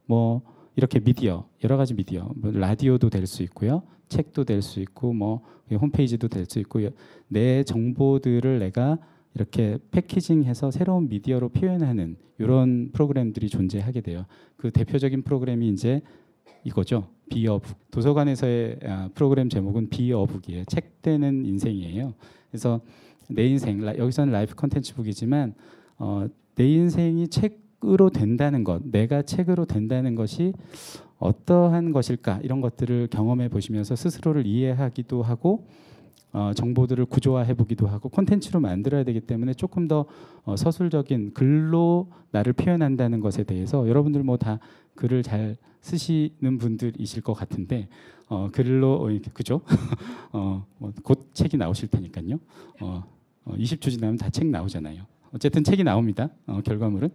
뭐 0.06 0.42
이렇게 0.76 1.00
미디어 1.00 1.48
여러 1.64 1.78
가지 1.78 1.94
미디어 1.94 2.30
뭐 2.36 2.52
라디오도 2.52 3.10
될 3.10 3.26
수 3.28 3.44
있고요 3.44 3.84
책도 4.10 4.44
될 4.44 4.62
수 4.62 4.80
있고 4.82 5.14
뭐 5.14 5.42
홈페이지도 5.72 6.28
될 6.28 6.46
수 6.46 6.60
있고 6.60 6.82
내 7.28 7.64
정보들을 7.64 8.60
내가 8.60 9.00
이렇게 9.34 9.80
packaging해서 9.92 10.70
새로운 10.72 11.10
미디어로 11.10 11.50
표현하는 11.50 12.18
이런 12.38 12.92
프로그램들이 12.92 13.50
존재하게 13.50 14.02
돼요. 14.02 14.26
그 14.58 14.70
대표적인 14.70 15.24
프로그램이 15.24 15.70
이제 15.70 16.02
이거죠. 16.64 17.08
Be 17.30 17.45
a 17.45 17.52
Book. 17.52 17.90
도서관에서의 17.90 18.80
아, 18.86 19.10
프로그램 19.16 19.50
제목은 19.50 19.90
Be 19.90 20.03
a 20.03 20.09
Book이에요. 20.09 20.66
책 20.66 21.02
되는 21.02 21.46
인생이에요. 21.46 22.14
그래서 22.52 22.82
내 23.30 23.48
인생 23.48 23.82
여기서는 23.82 24.32
life 24.32 24.54
contents 24.54 24.94
book이지만 24.94 25.56
어, 25.98 26.28
내 26.56 26.68
인생이 26.68 27.28
책 27.30 27.63
으로 27.86 28.10
된다는 28.10 28.64
것, 28.64 28.82
내가 28.84 29.22
책으로 29.22 29.66
된다는 29.66 30.16
것이 30.16 30.54
어떠한 31.20 31.92
것일까 31.92 32.40
이런 32.44 32.62
것들을 32.62 33.08
경험해 33.08 33.50
보시면서 33.50 33.96
스스로를 33.96 34.46
이해하기도 34.46 35.22
하고 35.24 35.68
어, 36.32 36.52
정보들을 36.56 37.06
구조화해 37.06 37.54
보기도 37.54 37.88
하고 37.88 38.10
콘텐츠로 38.10 38.60
만들어야 38.60 39.04
되기 39.04 39.20
때문에 39.22 39.54
조금 39.54 39.88
더 39.88 40.06
어, 40.46 40.56
서술적인 40.56 41.34
글로 41.34 42.08
나를 42.32 42.54
표현한다는 42.54 43.20
것에 43.20 43.44
대해서 43.44 43.88
여러분들 43.88 44.24
뭐 44.24 44.38
다 44.38 44.60
글을 44.96 45.22
잘 45.24 45.58
쓰시는 45.82 46.58
분들이실 46.58 47.22
것 47.22 47.34
같은데 47.34 47.88
어, 48.30 48.50
글로 48.52 48.94
어, 48.96 49.10
그죠? 49.34 49.62
어, 50.34 50.66
뭐곧 50.80 51.30
책이 51.34 51.58
나오실 51.58 51.90
테니까요. 51.90 52.40
어, 52.82 53.04
어, 53.46 53.54
20초 53.56 53.92
지나면 53.92 54.18
다 54.18 54.30
책 54.30 54.48
나오잖아요. 54.48 55.04
어쨌든 55.34 55.64
책이 55.64 55.84
나옵니다. 55.84 56.30
어, 56.48 56.62
결과물은 56.64 57.10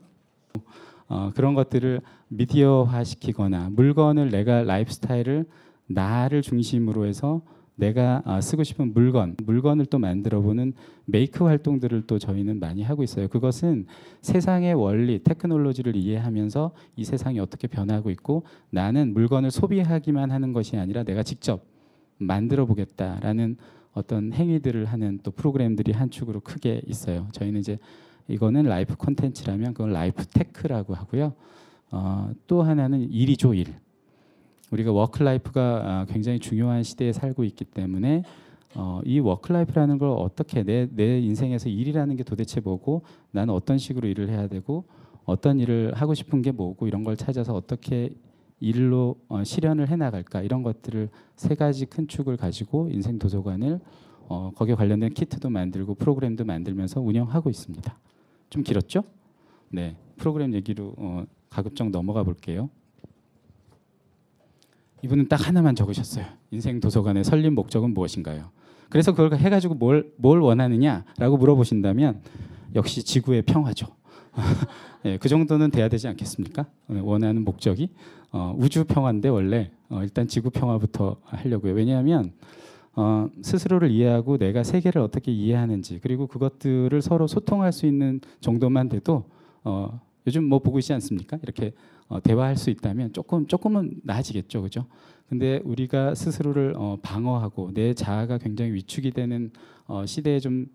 어, 1.09 1.33
그런 1.35 1.55
것들을 1.55 2.01
미디어화 2.29 3.05
시키거나 3.05 3.71
물건을 3.71 4.31
내가 4.31 4.63
라이프 4.63 4.93
스타일을 4.93 5.47
나를 5.87 6.43
중심으로 6.43 7.07
해서 7.07 7.43
내가 7.79 8.23
아, 8.25 8.41
쓰고 8.41 8.65
싶은 8.65 8.93
물건, 8.93 9.37
물건을 9.45 9.87
또 9.87 9.99
만들어 10.01 10.41
보는 10.41 10.73
make 11.05 11.45
활동들을 11.45 12.03
또 12.09 12.19
저희는 12.19 12.59
많이 12.59 12.83
하고 12.83 13.05
있어요. 13.05 13.29
그것은 13.29 13.87
세상의 14.21 14.75
원리, 14.75 15.23
테크놀로지를 15.23 15.95
이해하면서 15.95 16.73
이 16.97 17.05
세상이 17.05 17.39
어떻게 17.39 17.69
변하고 17.69 18.11
있고 18.11 18.43
나는 18.71 19.15
물건을 19.15 19.53
소비하기만 19.53 20.33
하는 20.33 20.53
것이 20.53 20.77
아니라 20.77 21.05
내가 21.05 21.23
직접 21.23 21.65
만들어 22.19 22.67
보겠다라는 22.67 23.57
어떤 23.93 24.33
행위들을 24.33 24.85
하는 24.85 25.21
또 25.23 25.31
프로그램들이 25.31 25.93
한 25.93 26.11
축으로 26.11 26.41
크게 26.41 26.83
있어요. 26.85 27.29
저희는 27.31 27.61
이제 27.61 27.79
이거는 28.29 28.65
life 28.65 28.95
콘텐츠라면 28.97 29.73
그건 29.73 29.93
life 29.93 30.25
tech라고 30.27 30.95
하고요. 30.95 31.33
어, 31.91 32.31
또 32.47 32.63
하나는 32.63 33.11
일이죠 33.11 33.55
일. 33.55 33.75
우리가 34.71 34.93
work 34.93 35.23
life가 35.23 35.63
아, 35.85 36.07
굉장히 36.09 36.39
중요한 36.39 36.83
시대에 36.83 37.13
살고 37.13 37.45
있기 37.45 37.65
때문에 37.65 38.23
어, 38.75 39.01
이 39.05 39.19
work 39.19 39.51
life라는 39.51 39.97
걸 39.97 40.11
어떻게 40.11 40.63
내, 40.63 40.87
내 40.95 41.19
인생에서 41.21 41.71
일이라는 41.71 42.17
게 42.17 42.23
도대체 42.23 42.61
뭐고 42.61 43.03
나는 43.31 43.55
어떤 43.55 43.79
식으로 43.79 44.07
일을 44.09 44.29
해야 44.29 44.47
되고 44.47 44.85
어떤 45.25 45.59
일을 45.59 45.95
하고 45.95 46.13
싶은 46.13 46.43
게 46.43 46.53
뭐고 46.53 46.87
이런 46.87 47.03
걸 47.03 47.17
찾아서 47.17 47.55
어떻게 47.55 48.11
일로 48.61 49.17
어, 49.29 49.43
실현을 49.43 49.89
해 49.89 49.97
나갈까 49.97 50.43
이런 50.43 50.63
것들을 50.63 51.09
세 51.37 51.55
가지 51.55 51.87
큰 51.87 52.07
축을 52.07 52.37
가지고 52.37 52.89
인생 52.91 53.19
도서관을 53.19 53.81
어, 54.29 54.51
거기에 54.55 54.75
관련된 54.75 55.15
키트도 55.15 55.49
만들고 55.49 55.95
프로그램도 55.95 56.45
만들면서 56.45 57.01
운영하고 57.01 57.49
있습니다. 57.49 57.99
좀 58.51 58.63
길었죠? 58.63 59.05
네, 59.71 59.97
프로그램 60.17 60.55
얘기로 60.55 60.95
어, 60.97 61.25
가급적 61.51 61.91
넘어가 61.91 62.23
볼게요. 62.23 62.71
이분은 65.03 65.29
딱 65.29 65.47
하나만 65.47 65.77
적으셨어요. 65.77 66.27
인생 66.51 66.81
도서관의 66.81 67.25
설립 67.25 67.51
목적은 67.51 67.95
무엇인가요? 67.95 68.51
그래서 68.89 69.13
그걸 69.15 69.39
해가지고 69.39 69.75
뭘, 69.75 70.13
뭘 70.17 70.41
원하느냐라고 70.41 71.37
물어보신다면 71.37 72.23
역시 72.75 73.05
지구의 73.05 73.43
평화죠. 73.43 73.87
네, 75.05 75.19
그 75.21 75.29
정도는 75.29 75.71
돼야 75.71 75.89
되지 75.89 76.09
않겠습니까? 76.09 76.67
네, 76.89 77.01
원하는 77.01 77.45
목적이 77.45 77.91
어, 78.31 78.55
우주 78.57 78.85
평화인데 78.85 79.29
원래 79.29 79.71
어, 79.89 80.03
일단 80.03 80.27
지구 80.27 80.51
평화부터 80.51 81.17
하려고요. 81.25 81.75
왜냐하면 81.75 82.33
어, 83.01 83.31
스스로를 83.43 83.93
이해하고 83.93 84.39
내가 84.39 84.65
세계를 84.65 85.01
어떻게 85.01 85.31
이해하는지 85.31 86.01
그리고 86.03 86.27
그것들을 86.27 87.01
서로 87.01 87.29
소통할 87.29 87.71
수 87.71 87.87
있는 87.87 88.21
정도만 88.41 88.89
돼도 88.89 89.25
어, 89.63 90.01
요즘 90.27 90.43
뭐 90.43 90.59
보고 90.59 90.81
있지 90.81 90.93
않습니까? 90.95 91.39
이렇게 91.45 91.75
어, 92.09 92.21
대화할 92.21 92.57
수 92.57 92.71
있다면 92.71 93.13
조금 93.13 93.47
조금은 93.47 94.01
나아지겠죠, 94.03 94.63
그죠? 94.63 94.87
근데 95.29 95.61
우리가 95.65 96.17
스스로를 96.17 96.75
어, 96.77 96.99
방어하고 97.01 97.71
내 97.73 97.95
자아가 97.95 98.37
굉장히 98.39 98.73
위축이 98.73 99.13
되는 99.13 99.53
어, 99.87 100.05
시대에 100.05 100.41
좀 100.41 100.67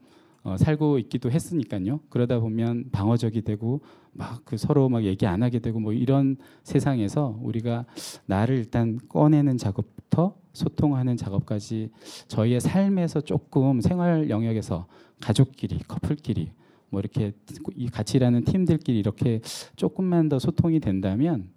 어, 0.43 0.55
살고 0.55 0.99
있기도 0.99 1.29
했으니까요. 1.29 1.99
그러다 2.09 2.39
보면 2.39 2.85
방어적이 2.93 3.41
되고 3.41 3.81
막 4.13 4.45
그 4.45 4.55
서로 4.55 4.87
막 4.87 5.03
얘기 5.03 5.25
안 5.25 5.43
하게 5.43 5.59
되고 5.59 5.77
뭐 5.81 5.91
이런 5.91 6.37
세상에서 6.63 7.37
우리가 7.41 7.85
나를 8.27 8.59
일단 8.59 8.97
꺼내는 9.09 9.57
작업부터 9.57 10.35
소통하는 10.53 11.17
작업까지 11.17 11.89
저희의 12.27 12.61
삶에서 12.61 13.21
조금 13.21 13.81
생활 13.81 14.29
영역에서 14.29 14.87
가족끼리 15.19 15.79
커플끼리 15.87 16.51
뭐 16.89 16.99
이렇게 16.99 17.33
이 17.75 17.89
같이 17.89 18.17
일하는 18.17 18.43
팀들끼리 18.43 18.99
이렇게 18.99 19.41
조금만 19.75 20.29
더 20.29 20.37
소통이 20.37 20.79
된다면 20.79 21.49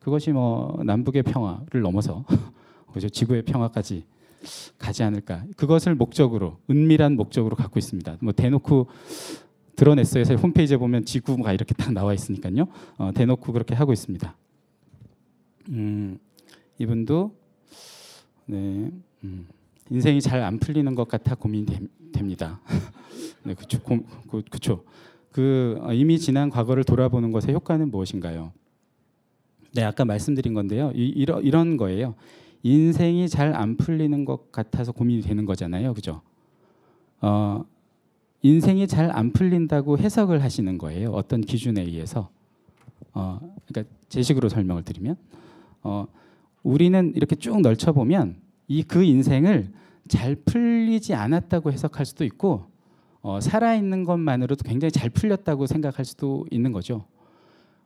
그것이 0.00 0.32
뭐 0.32 0.80
남북의 0.84 1.22
평화를 1.22 1.82
넘어서 1.82 2.24
그죠 2.92 3.08
지구의 3.08 3.42
평화까지 3.44 4.04
가지 4.78 5.02
않을까 5.02 5.44
그것을 5.56 5.94
목적으로 5.94 6.58
은밀한 6.68 7.14
목적으로 7.14 7.54
갖고 7.54 7.78
있습니다. 7.78 8.16
뭐 8.20 8.32
대놓고 8.32 8.88
드러냈어요. 9.76 10.24
홈페이지에 10.24 10.76
보면 10.76 11.04
지구가 11.04 11.52
이렇게 11.52 11.74
딱 11.74 11.92
나와 11.92 12.12
있으니까요. 12.12 12.66
어, 12.98 13.12
대놓고 13.14 13.52
그렇게 13.52 13.74
하고 13.74 13.92
있습니다. 13.92 14.36
음, 15.70 16.18
이분도 16.78 17.34
네, 18.50 18.90
음, 19.22 19.46
인생이 19.90 20.20
잘 20.20 20.42
안 20.42 20.58
풀리는 20.58 20.92
것 20.96 21.06
같아 21.06 21.36
고민됩니다. 21.36 22.60
네, 23.44 23.54
그렇죠. 23.54 23.80
그, 23.82 24.42
그렇죠. 24.50 24.84
그 25.30 25.78
어, 25.82 25.92
이미 25.92 26.18
지난 26.18 26.50
과거를 26.50 26.82
돌아보는 26.82 27.30
것의 27.30 27.54
효과는 27.54 27.92
무엇인가요? 27.92 28.52
네, 29.72 29.84
아까 29.84 30.04
말씀드린 30.04 30.52
건데요. 30.52 30.90
이, 30.96 31.06
이러, 31.06 31.40
이런 31.40 31.76
거예요. 31.76 32.16
인생이 32.64 33.28
잘 33.28 33.54
안 33.54 33.76
풀리는 33.76 34.24
것 34.24 34.50
같아서 34.50 34.90
고민이 34.90 35.22
되는 35.22 35.44
거잖아요, 35.46 35.94
그죠? 35.94 36.20
어, 37.20 37.64
인생이 38.42 38.88
잘 38.88 39.10
안 39.12 39.32
풀린다고 39.32 39.98
해석을 39.98 40.42
하시는 40.42 40.76
거예요. 40.76 41.10
어떤 41.12 41.40
기준에 41.40 41.82
의해서. 41.82 42.30
어, 43.12 43.38
그러니까 43.68 43.94
제 44.08 44.22
식으로 44.22 44.48
설명을 44.48 44.82
드리면, 44.82 45.16
어, 45.84 46.06
우리는 46.62 47.12
이렇게 47.14 47.36
쭉 47.36 47.60
넓혀 47.60 47.92
보면 47.92 48.36
이 48.68 48.82
그 48.84 49.02
인생을 49.02 49.72
잘 50.08 50.34
풀리지 50.36 51.14
않았다고 51.14 51.72
해석할 51.72 52.06
수도 52.06 52.24
있고 52.24 52.64
어, 53.22 53.40
살아 53.40 53.74
있는 53.74 54.04
것만으로도 54.04 54.64
굉장히 54.64 54.90
잘 54.92 55.10
풀렸다고 55.10 55.66
생각할 55.66 56.04
수도 56.04 56.46
있는 56.50 56.72
거죠. 56.72 57.04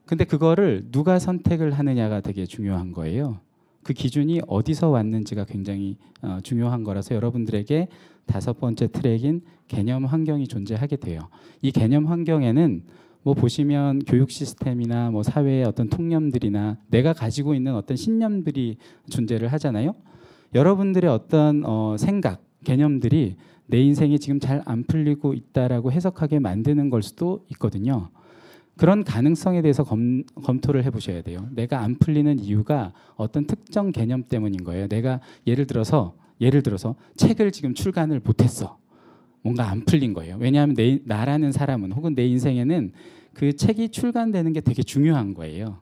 근데 0.07 0.25
그거를 0.25 0.87
누가 0.91 1.19
선택을 1.19 1.73
하느냐가 1.73 2.21
되게 2.21 2.45
중요한 2.47 2.93
거예요. 2.93 3.41
그 3.83 3.93
기준이 3.93 4.41
어디서 4.47 4.91
왔는지가 4.91 5.45
굉장히 5.45 5.97
어, 6.23 6.39
중요한 6.43 6.85
거라서 6.85 7.15
여러분들에게 7.15 7.89
다섯 8.27 8.59
번째 8.59 8.89
트랙인 8.89 9.43
개념 9.69 10.05
환경이 10.05 10.47
존재하게 10.49 10.97
돼요. 10.97 11.29
이 11.63 11.71
개념 11.71 12.07
환경에는 12.07 12.83
뭐 13.25 13.35
보시면 13.35 14.01
교육 14.07 14.31
시스템이나 14.31 15.11
뭐 15.11 15.23
사회의 15.23 15.65
어떤 15.65 15.89
통념들이나 15.89 16.77
내가 16.89 17.15
가지고 17.15 17.55
있는 17.55 17.75
어떤 17.75 17.97
신념들이 17.97 18.77
존재를 19.09 19.49
하잖아요. 19.55 19.95
여러분들의 20.55 21.11
어떤 21.11 21.63
어, 21.65 21.97
생각, 21.99 22.45
개념들이 22.65 23.37
내 23.67 23.81
인생이 23.81 24.19
지금 24.19 24.39
잘 24.39 24.63
안 24.67 24.85
풀리고 24.85 25.33
있다라고 25.33 25.91
해석하게 25.91 26.39
만드는 26.39 26.91
걸 26.91 27.03
수도 27.03 27.45
있거든요. 27.53 28.11
그런 28.77 29.05
가능성에 29.05 29.63
대해서 29.63 29.85
검, 29.85 30.25
검토를 30.43 30.85
해보셔야 30.85 31.23
돼요. 31.23 31.49
내가 31.53 31.81
안 31.81 31.97
풀리는 31.97 32.39
이유가 32.39 32.93
어떤 33.17 33.47
특정 33.47 33.91
개념 33.91 34.25
때문인 34.25 34.65
거예요. 34.65 34.87
내가 34.89 35.21
예를 35.47 35.67
들어서 35.67 36.15
예를 36.41 36.63
들어서 36.63 36.95
책을 37.17 37.53
지금 37.53 37.73
출간을 37.73 38.21
못했어. 38.23 38.77
뭔가 39.45 39.71
안 39.71 39.85
풀린 39.85 40.15
거예요. 40.15 40.39
왜냐하면 40.41 40.75
내, 40.75 40.99
나라는 41.05 41.53
사람은 41.53 41.93
혹은 41.93 42.15
내 42.15 42.27
인생에는 42.27 42.93
그 43.35 43.55
책이 43.55 43.91
출간되는 43.91 44.55
게 44.55 44.63
되게 44.63 44.83
중요한 44.83 45.35
거예요. 45.35 45.81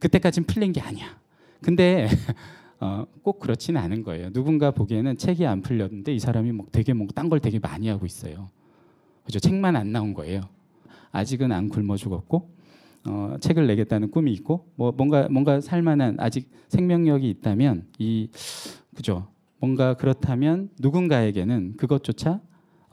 그때까지는 0.00 0.46
풀린 0.46 0.72
게 0.72 0.80
아니야. 0.80 1.06
근데 1.62 2.08
어, 2.80 3.06
꼭 3.22 3.38
그렇지는 3.38 3.80
않은 3.80 4.02
거예요. 4.02 4.30
누군가 4.32 4.72
보기에는 4.72 5.16
책이 5.16 5.46
안 5.46 5.62
풀렸는데 5.62 6.12
이 6.12 6.18
사람이 6.18 6.50
뭐 6.50 6.66
되게 6.72 6.92
뭐딴걸 6.92 7.38
되게 7.38 7.60
많이 7.60 7.86
하고 7.86 8.06
있어요. 8.06 8.48
그죠? 9.24 9.38
책만 9.38 9.76
안 9.76 9.92
나온 9.92 10.12
거예요. 10.12 10.40
아직은 11.12 11.52
안 11.52 11.68
굶어 11.68 11.96
죽었고 11.96 12.50
어, 13.06 13.36
책을 13.38 13.68
내겠다는 13.68 14.10
꿈이 14.10 14.32
있고 14.32 14.68
뭐 14.74 14.90
뭔가 14.90 15.28
뭔가 15.30 15.60
살만한 15.60 16.16
아직 16.18 16.50
생명력이 16.68 17.30
있다면 17.30 17.86
이 18.00 18.30
그죠? 18.96 19.28
뭔가 19.60 19.94
그렇다면 19.94 20.70
누군가에게는 20.80 21.76
그것조차 21.76 22.40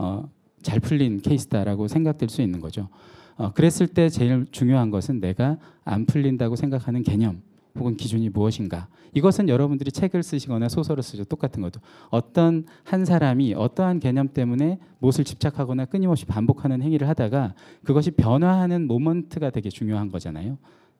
어, 0.01 0.27
잘 0.63 0.79
풀린 0.79 1.21
케이스다라고 1.21 1.87
생각될 1.87 2.27
수 2.29 2.41
있는 2.41 2.59
거죠. 2.59 2.89
어, 3.35 3.51
그랬을 3.53 3.85
때 3.85 4.09
제일 4.09 4.47
중요한 4.51 4.89
것은 4.89 5.19
내가 5.19 5.57
안 5.85 6.07
풀린다고 6.07 6.55
생각하는 6.55 7.03
개념 7.03 7.43
혹은 7.77 7.95
기준이 7.95 8.29
무엇인가. 8.29 8.87
이것은 9.13 9.47
여러분들이 9.47 9.91
책을 9.91 10.23
쓰시거나 10.23 10.69
소설을 10.69 11.03
쓰죠. 11.03 11.23
똑같은 11.23 11.61
것도. 11.61 11.79
어떤 12.09 12.65
한 12.83 13.05
사람이 13.05 13.53
어떠한 13.53 13.99
개념 13.99 14.27
때문에 14.29 14.79
무엇을 14.99 15.23
집착하거나 15.23 15.85
끊임없이 15.85 16.25
반복하는 16.25 16.81
행위를 16.81 17.07
하다가 17.07 17.53
그것이 17.83 18.11
변화하는 18.11 18.87
모먼트가 18.87 19.51
되게 19.51 19.69
중요한 19.69 20.09
거잖아요. 20.09 20.57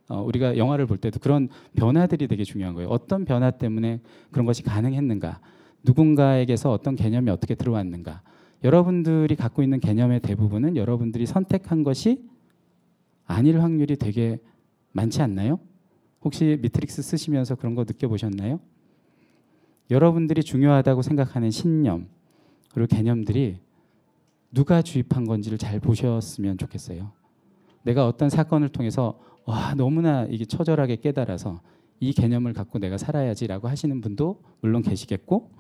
어, 0.10 0.22
우리가 0.22 0.58
영화를 0.58 0.86
볼 0.86 0.98
때도 0.98 1.20
그런 1.20 1.50
변화들이 1.75 2.27
되게 2.27 2.43
중요한 2.43 2.75
거예요. 2.75 2.89
어떤 2.89 3.25
변화 3.25 3.50
때문에 3.50 4.00
그런 4.29 4.46
것이 4.46 4.62
가능했는가? 4.62 5.39
누군가에게서 5.84 6.72
어떤 6.72 6.96
개념이 6.96 7.31
어떻게 7.31 7.55
들어왔는가? 7.55 8.22
여러분들이 8.63 9.36
갖고 9.36 9.63
있는 9.63 9.80
개념의 9.80 10.20
대부분은 10.22 10.77
여러분들이 10.77 11.25
선택한 11.25 11.84
것이 11.84 12.24
아닐 13.25 13.62
확률이 13.62 13.96
되게 13.96 14.39
많지 14.91 15.22
않나요? 15.22 15.60
혹시 16.24 16.60
미트릭스 16.62 17.01
쓰시면서 17.01 17.56
그런 17.56 17.75
거 17.75 17.84
느껴보셨나요? 17.84 18.60
여러분들이 19.89 20.44
중요하다고 20.44 21.01
생각하는 21.01 21.50
신념 21.50 22.08
그리고 22.74 22.88
개념들이 22.88 23.60
누가 24.51 24.82
주입한 24.82 25.25
건지를 25.25 25.58
잘 25.58 25.80
보셨으면 25.80 26.58
좋겠어요. 26.58 27.12
내가 27.84 28.08
어떤 28.08 28.30
사건을 28.30 28.70
통해서 28.70 29.20
와 29.46 29.74
너무나 29.74 30.25
이게 30.25 30.46
처절하게 30.46 30.98
깨달아서 30.98 31.62
이 32.00 32.13
개념을 32.13 32.53
갖고 32.53 32.80
내가 32.80 32.98
살아야지라고 32.98 33.68
하시는 33.68 34.01
분도 34.01 34.41
물론 34.62 34.82
계시겠고 34.82 35.51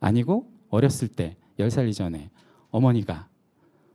아니고 0.00 0.50
어렸을 0.70 1.08
때 1.08 1.36
10살 1.58 1.88
이전에 1.88 2.30
어머니가 2.70 3.28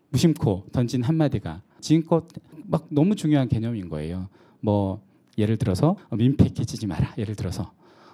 무심코 0.10 0.68
던진 0.72 1.04
한마디가 1.04 1.62
지금껏 1.80 2.28
막 2.66 2.88
너무 2.90 3.16
중요한 3.16 3.48
개념인 3.48 3.90
거예요. 3.90 4.30
뭐 4.62 5.02
예를 5.38 5.58
들어서 5.58 5.98
민폐 6.12 6.50
끼치지 6.50 6.88
마라. 6.88 7.14
예를 7.18 7.36
들어서 7.36 7.72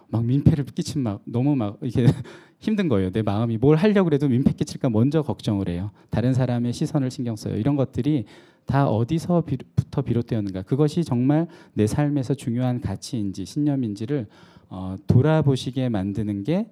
막 0.08 0.26
민폐를 0.26 0.66
끼치면 0.66 1.04
막 1.04 1.22
너무 1.26 1.56
막 1.56 1.78
이게 1.84 2.08
힘든 2.60 2.90
거예요. 2.90 3.12
내 3.12 3.22
마음이 3.22 3.58
뭘 3.58 3.78
하려고 3.78 4.12
해도 4.12 4.28
민폐 4.28 4.54
끼칠까 4.54 4.90
먼저 4.90 5.22
걱정을 5.22 5.70
해요. 5.70 5.92
다른 6.10 6.34
사람의 6.34 6.74
시선을 6.74 7.12
신경 7.12 7.36
써요. 7.36 7.56
이런 7.56 7.76
것들이 7.76 8.26
다 8.66 8.88
어디서부터 8.88 10.02
비롯되었는가? 10.02 10.64
그것이 10.64 11.04
정말 11.04 11.48
내 11.74 11.88
삶에서 11.88 12.34
중요한 12.34 12.82
가치인지 12.82 13.46
신념인지를 13.46 14.28
어, 14.70 14.96
돌아보시게 15.08 15.90
만드는 15.90 16.44
게 16.44 16.68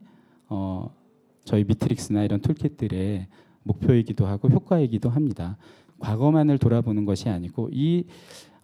어, 0.49 0.93
저희 1.47 1.63
미트릭스나 1.63 2.23
이런 2.23 2.41
툴킷들의 2.41 3.25
목표이기도 3.63 4.27
하고 4.27 4.49
효과이기도 4.49 5.09
합니다. 5.09 5.57
과거만을 5.99 6.57
돌아보는 6.57 7.05
것이 7.05 7.29
아니고 7.29 7.69
이 7.71 8.03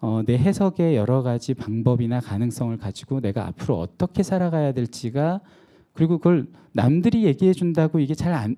어, 0.00 0.20
내 0.26 0.36
해석의 0.36 0.94
여러 0.94 1.22
가지 1.22 1.54
방법이나 1.54 2.20
가능성을 2.20 2.76
가지고 2.76 3.20
내가 3.20 3.46
앞으로 3.46 3.80
어떻게 3.80 4.22
살아가야 4.22 4.72
될지가 4.72 5.40
그리고 5.94 6.18
그걸 6.18 6.46
남들이 6.72 7.24
얘기해 7.24 7.54
준다고 7.54 8.00
이게 8.00 8.14
잘 8.14 8.34
안 8.34 8.54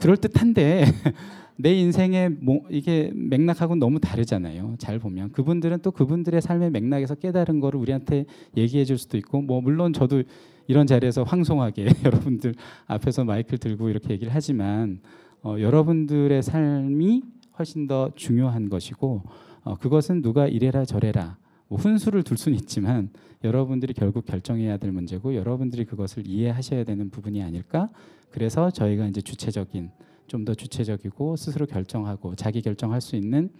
그럴 0.00 0.16
듯한데 0.16 0.84
내 1.56 1.72
인생의 1.74 2.30
뭐 2.40 2.60
이게 2.68 3.12
맥락하고는 3.14 3.78
너무 3.78 4.00
다르잖아요. 4.00 4.74
잘 4.78 4.98
보면 4.98 5.30
그분들은 5.32 5.80
또 5.82 5.90
그분들의 5.92 6.40
삶의 6.40 6.70
맥락에서 6.70 7.14
깨달은 7.14 7.60
거를 7.60 7.78
우리한테 7.78 8.24
얘기해 8.56 8.84
줄 8.84 8.98
수도 8.98 9.16
있고 9.16 9.40
뭐 9.40 9.60
물론 9.60 9.92
저도 9.92 10.24
이런 10.66 10.86
자리에서 10.86 11.22
황송하게 11.22 11.86
여러분들 12.04 12.54
앞에서 12.86 13.24
마이크를 13.24 13.58
들고 13.58 13.88
이렇게 13.88 14.10
얘기를 14.10 14.34
하지만 14.34 15.00
어, 15.42 15.56
여러분들의 15.58 16.42
삶이 16.42 17.22
훨씬 17.58 17.86
더 17.86 18.10
중요한 18.16 18.68
것이고 18.68 19.22
어, 19.62 19.74
그것은 19.76 20.22
누가 20.22 20.48
이래라 20.48 20.84
저래라 20.84 21.36
뭐 21.68 21.78
훈수를 21.78 22.22
둘 22.22 22.36
수는 22.36 22.58
있지만 22.58 23.10
여러분들이 23.44 23.92
결국 23.92 24.24
결정해야 24.24 24.78
될 24.78 24.90
문제고 24.90 25.34
여러분들이 25.34 25.84
그것을 25.84 26.26
이해하셔야 26.26 26.84
되는 26.84 27.10
부분이 27.10 27.42
아닐까 27.42 27.90
그래서 28.30 28.70
저희가 28.70 29.06
이제 29.06 29.20
주체적인 29.20 29.90
좀 30.26 30.44
더 30.44 30.54
주체적이고 30.54 31.36
스스로 31.36 31.66
결정하고 31.66 32.34
자기 32.34 32.60
결정할 32.62 33.00
수 33.00 33.16
있는 33.16 33.50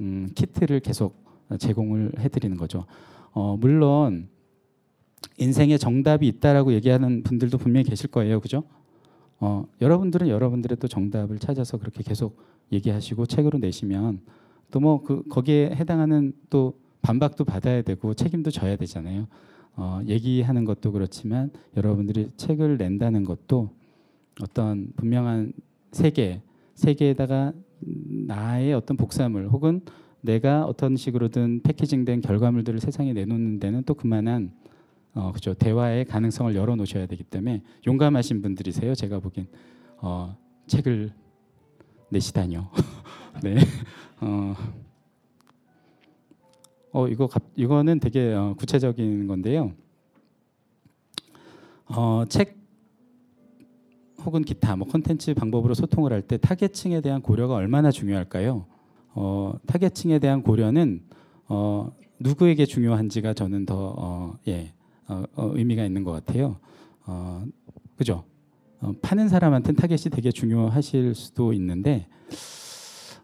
음, 0.00 0.28
키트를 0.34 0.80
계속 0.80 1.24
제공을 1.58 2.12
해드리는 2.18 2.56
거죠. 2.56 2.86
어, 3.32 3.56
물론 3.58 4.28
인생에 5.38 5.76
정답이 5.78 6.26
있다라고 6.26 6.72
얘기하는 6.72 7.22
분들도 7.22 7.58
분명히 7.58 7.84
계실 7.84 8.10
거예요, 8.10 8.40
그죠? 8.40 8.64
어, 9.40 9.66
여러분들은 9.80 10.28
여러분들의 10.28 10.76
또 10.78 10.88
정답을 10.88 11.38
찾아서 11.38 11.78
그렇게 11.78 12.02
계속 12.02 12.38
얘기하시고 12.72 13.26
책으로 13.26 13.58
내시면 13.58 14.20
또 14.70 14.80
뭐 14.80 15.02
그 15.02 15.22
거기에 15.28 15.70
해당하는 15.74 16.32
또 16.50 16.78
반박도 17.02 17.44
받아야 17.44 17.82
되고 17.82 18.12
책임도 18.14 18.50
져야 18.50 18.76
되잖아요. 18.76 19.26
어, 19.76 20.00
얘기하는 20.06 20.64
것도 20.64 20.92
그렇지만 20.92 21.50
여러분들이 21.76 22.30
책을 22.36 22.76
낸다는 22.76 23.24
것도 23.24 23.70
어떤 24.42 24.92
분명한 24.96 25.52
세계, 25.92 26.42
세계에다가 26.74 27.52
나의 28.26 28.74
어떤 28.74 28.96
복사물 28.96 29.48
혹은 29.48 29.80
내가 30.20 30.64
어떤 30.64 30.96
식으로든 30.96 31.62
패키징된 31.62 32.20
결과물들을 32.20 32.80
세상에 32.80 33.12
내놓는 33.12 33.60
데는 33.60 33.84
또 33.84 33.94
그만한 33.94 34.52
어, 35.14 35.32
그죠 35.32 35.54
대화의 35.54 36.04
가능성을 36.04 36.54
열어놓으셔야 36.54 37.06
되기 37.06 37.24
때문에 37.24 37.62
용감하신 37.86 38.42
분들이세요. 38.42 38.94
제가 38.94 39.20
보기엔 39.20 39.48
어, 39.98 40.36
책을 40.66 41.12
내시다니요. 42.10 42.70
네. 43.42 43.56
어, 44.20 44.54
어 46.92 47.08
이거 47.08 47.26
갑, 47.26 47.42
이거는 47.56 48.00
되게 48.00 48.32
어, 48.32 48.54
구체적인 48.58 49.26
건데요. 49.26 49.72
어, 51.86 52.24
책 52.28 52.57
혹은 54.28 54.42
기타 54.42 54.76
뭐 54.76 54.86
콘텐츠 54.86 55.32
방법으로 55.32 55.72
소통을 55.72 56.12
할 56.12 56.20
때 56.20 56.36
타겟층에 56.36 57.00
대한 57.00 57.22
고려가 57.22 57.54
얼마나 57.54 57.90
중요할까요? 57.90 58.66
어, 59.14 59.54
타겟층에 59.66 60.18
대한 60.18 60.42
고려는 60.42 61.00
어, 61.48 61.90
누구에게 62.20 62.66
중요한지가 62.66 63.32
저는 63.32 63.64
더 63.64 63.94
어, 63.96 64.34
예, 64.46 64.74
어, 65.08 65.22
어, 65.34 65.50
의미가 65.54 65.82
있는 65.82 66.04
것 66.04 66.12
같아요. 66.12 66.58
어, 67.06 67.42
그죠? 67.96 68.24
어, 68.82 68.92
파는 69.00 69.28
사람한테는 69.30 69.76
타겟이 69.76 70.10
되게 70.12 70.30
중요하실 70.30 71.14
수도 71.14 71.54
있는데 71.54 72.06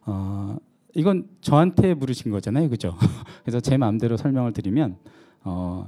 어, 0.07 0.57
이건 0.95 1.29
저한테 1.43 1.93
물으신 1.93 2.31
거잖아요, 2.31 2.71
그죠? 2.71 2.97
그래서 3.45 3.61
제 3.61 3.77
마음대로 3.77 4.17
설명을 4.17 4.55
드리면 4.55 4.97
어, 5.45 5.87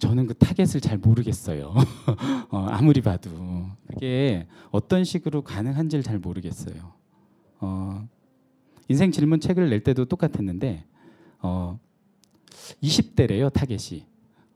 저는 0.00 0.26
그 0.26 0.34
타겟을 0.34 0.80
잘 0.80 0.98
모르겠어요. 0.98 1.74
어, 2.50 2.66
아무리 2.70 3.02
봐도 3.02 3.30
그게 3.86 4.46
어떤 4.70 5.04
식으로 5.04 5.42
가능한지를 5.42 6.02
잘 6.02 6.18
모르겠어요. 6.18 6.92
어, 7.60 8.08
인생 8.88 9.12
질문 9.12 9.40
책을 9.40 9.68
낼 9.68 9.84
때도 9.84 10.06
똑같았는데 10.06 10.84
어, 11.40 11.78
20대래요 12.82 13.52
타겟이. 13.52 14.06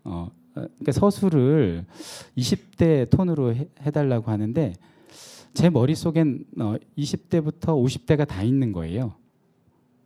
어, 0.05 0.31
그러니까 0.55 0.93
서술을 0.93 1.85
20대 2.39 3.11
톤으로 3.11 3.55
해, 3.55 3.69
해달라고 3.83 4.31
하는데 4.31 4.73
제 5.53 5.69
머릿속엔 5.69 6.47
어, 6.59 6.77
20대부터 6.97 7.67
50대가 7.67 8.27
다 8.27 8.43
있는 8.43 8.73
거예요. 8.73 9.15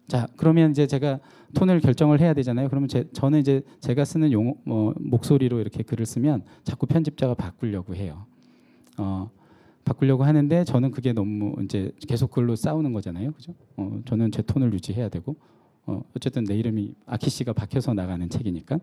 자, 0.08 0.26
그러면 0.36 0.70
이제 0.70 0.86
제가 0.86 1.20
톤을 1.54 1.80
결정을 1.80 2.20
해야 2.20 2.32
되잖아요. 2.34 2.68
그러면 2.68 2.88
제, 2.88 3.04
저는 3.12 3.40
이제 3.40 3.62
제가 3.80 4.04
쓰는 4.04 4.32
용어, 4.32 4.54
뭐, 4.64 4.94
목소리로 4.98 5.60
이렇게 5.60 5.82
글을 5.82 6.06
쓰면 6.06 6.42
자꾸 6.64 6.86
편집자가 6.86 7.34
바꾸려고 7.34 7.94
해요. 7.94 8.24
어, 8.96 9.30
바꾸려고 9.84 10.24
하는데 10.24 10.64
저는 10.64 10.90
그게 10.90 11.12
너무 11.12 11.54
이제 11.62 11.92
계속 12.06 12.30
글로 12.30 12.56
싸우는 12.56 12.92
거잖아요. 12.92 13.32
그죠? 13.32 13.54
어, 13.76 14.00
저는 14.06 14.32
제 14.32 14.42
톤을 14.42 14.72
유지해야 14.72 15.08
되고 15.10 15.36
어, 15.86 16.02
어쨌든 16.16 16.44
내 16.44 16.56
이름이 16.56 16.94
아키 17.06 17.30
씨가 17.30 17.52
박혀서 17.52 17.94
나가는 17.94 18.28
책이니까 18.28 18.78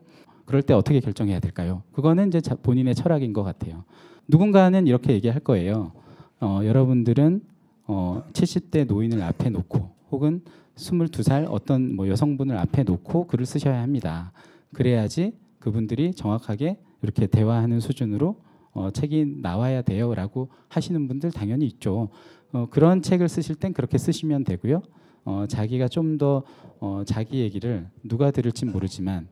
그럴 0.45 0.61
때 0.61 0.73
어떻게 0.73 0.99
결정해야 0.99 1.39
될까요? 1.39 1.83
그거는 1.91 2.27
이제 2.27 2.39
본인의 2.61 2.95
철학인 2.95 3.33
것 3.33 3.43
같아요. 3.43 3.83
누군가는 4.27 4.85
이렇게 4.87 5.13
얘기할 5.13 5.39
거예요. 5.39 5.91
어, 6.39 6.61
여러분들은 6.63 7.41
어, 7.87 8.23
70대 8.33 8.85
노인을 8.87 9.21
앞에 9.21 9.49
놓고 9.49 9.91
혹은 10.11 10.41
22살 10.75 11.47
어떤 11.49 11.95
뭐 11.95 12.07
여성분을 12.07 12.57
앞에 12.57 12.83
놓고 12.83 13.27
글을 13.27 13.45
쓰셔야 13.45 13.81
합니다. 13.81 14.31
그래야지 14.73 15.33
그분들이 15.59 16.13
정확하게 16.13 16.77
이렇게 17.01 17.27
대화하는 17.27 17.79
수준으로 17.79 18.37
어, 18.73 18.91
책이 18.91 19.37
나와야 19.41 19.81
돼요라고 19.81 20.49
하시는 20.67 21.07
분들 21.07 21.31
당연히 21.31 21.65
있죠. 21.67 22.09
어, 22.51 22.67
그런 22.69 23.01
책을 23.01 23.29
쓰실 23.29 23.55
땐 23.55 23.73
그렇게 23.73 23.97
쓰시면 23.97 24.43
되고요. 24.43 24.81
어, 25.23 25.45
자기가 25.47 25.87
좀더 25.87 26.43
어, 26.79 27.03
자기 27.05 27.39
얘기를 27.39 27.87
누가 28.03 28.31
들을지 28.31 28.65
모르지만 28.65 29.27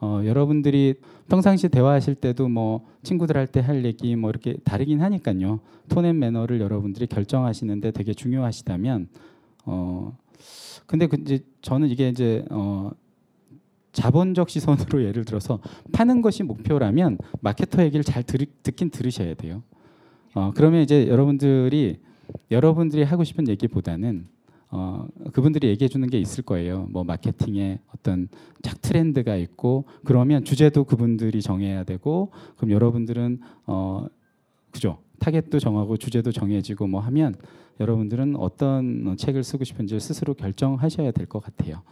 어, 0.00 0.20
여러분들이 0.24 0.94
평상시 1.28 1.68
대화하실 1.68 2.16
때도 2.16 2.48
뭐 2.48 2.86
친구들한테 3.02 3.60
할 3.60 3.84
얘기 3.84 4.14
뭐 4.16 4.30
이렇게 4.30 4.56
다르긴 4.64 5.00
하니까요. 5.00 5.60
톤앤 5.88 6.18
매너를 6.18 6.60
여러분들이 6.60 7.06
결정하시는데 7.06 7.92
되게 7.92 8.12
중요하시다면 8.12 9.08
어 9.64 10.16
근데 10.86 11.06
그 11.06 11.16
이제 11.20 11.40
저는 11.60 11.88
이게 11.88 12.08
이제 12.08 12.44
어 12.50 12.90
자본적 13.92 14.50
시선으로 14.50 15.04
예를 15.06 15.24
들어서 15.24 15.60
파는 15.92 16.22
것이 16.22 16.42
목표라면 16.42 17.18
마케터 17.40 17.82
얘기를 17.82 18.02
잘 18.02 18.22
들, 18.22 18.46
듣긴 18.62 18.90
들으셔야 18.90 19.34
돼요. 19.34 19.62
어 20.34 20.52
그러면 20.54 20.82
이제 20.82 21.08
여러분들이 21.08 22.00
여러분들이 22.50 23.02
하고 23.02 23.24
싶은 23.24 23.48
얘기보다는 23.48 24.26
어, 24.74 25.06
그분들이 25.34 25.68
얘기해 25.68 25.88
주는 25.88 26.08
게 26.08 26.18
있을 26.18 26.44
거예요. 26.44 26.86
뭐 26.90 27.04
마케팅에 27.04 27.78
어떤 27.94 28.28
짝 28.62 28.80
트렌드가 28.80 29.36
있고 29.36 29.84
그러면 30.02 30.44
주제도 30.44 30.84
그분들이 30.84 31.42
정해야 31.42 31.84
되고 31.84 32.32
그럼 32.56 32.70
여러분들은 32.70 33.40
어, 33.66 34.06
그죠? 34.70 34.98
타겟도 35.18 35.58
정하고 35.58 35.98
주제도 35.98 36.32
정해지고 36.32 36.86
뭐 36.86 37.00
하면 37.02 37.34
여러분들은 37.80 38.36
어떤 38.36 39.16
책을 39.16 39.42
쓰고 39.44 39.64
싶은지 39.64 39.98
스스로 39.98 40.34
결정하셔야 40.34 41.10
될 41.10 41.26
것 41.26 41.40
같아요. 41.40 41.82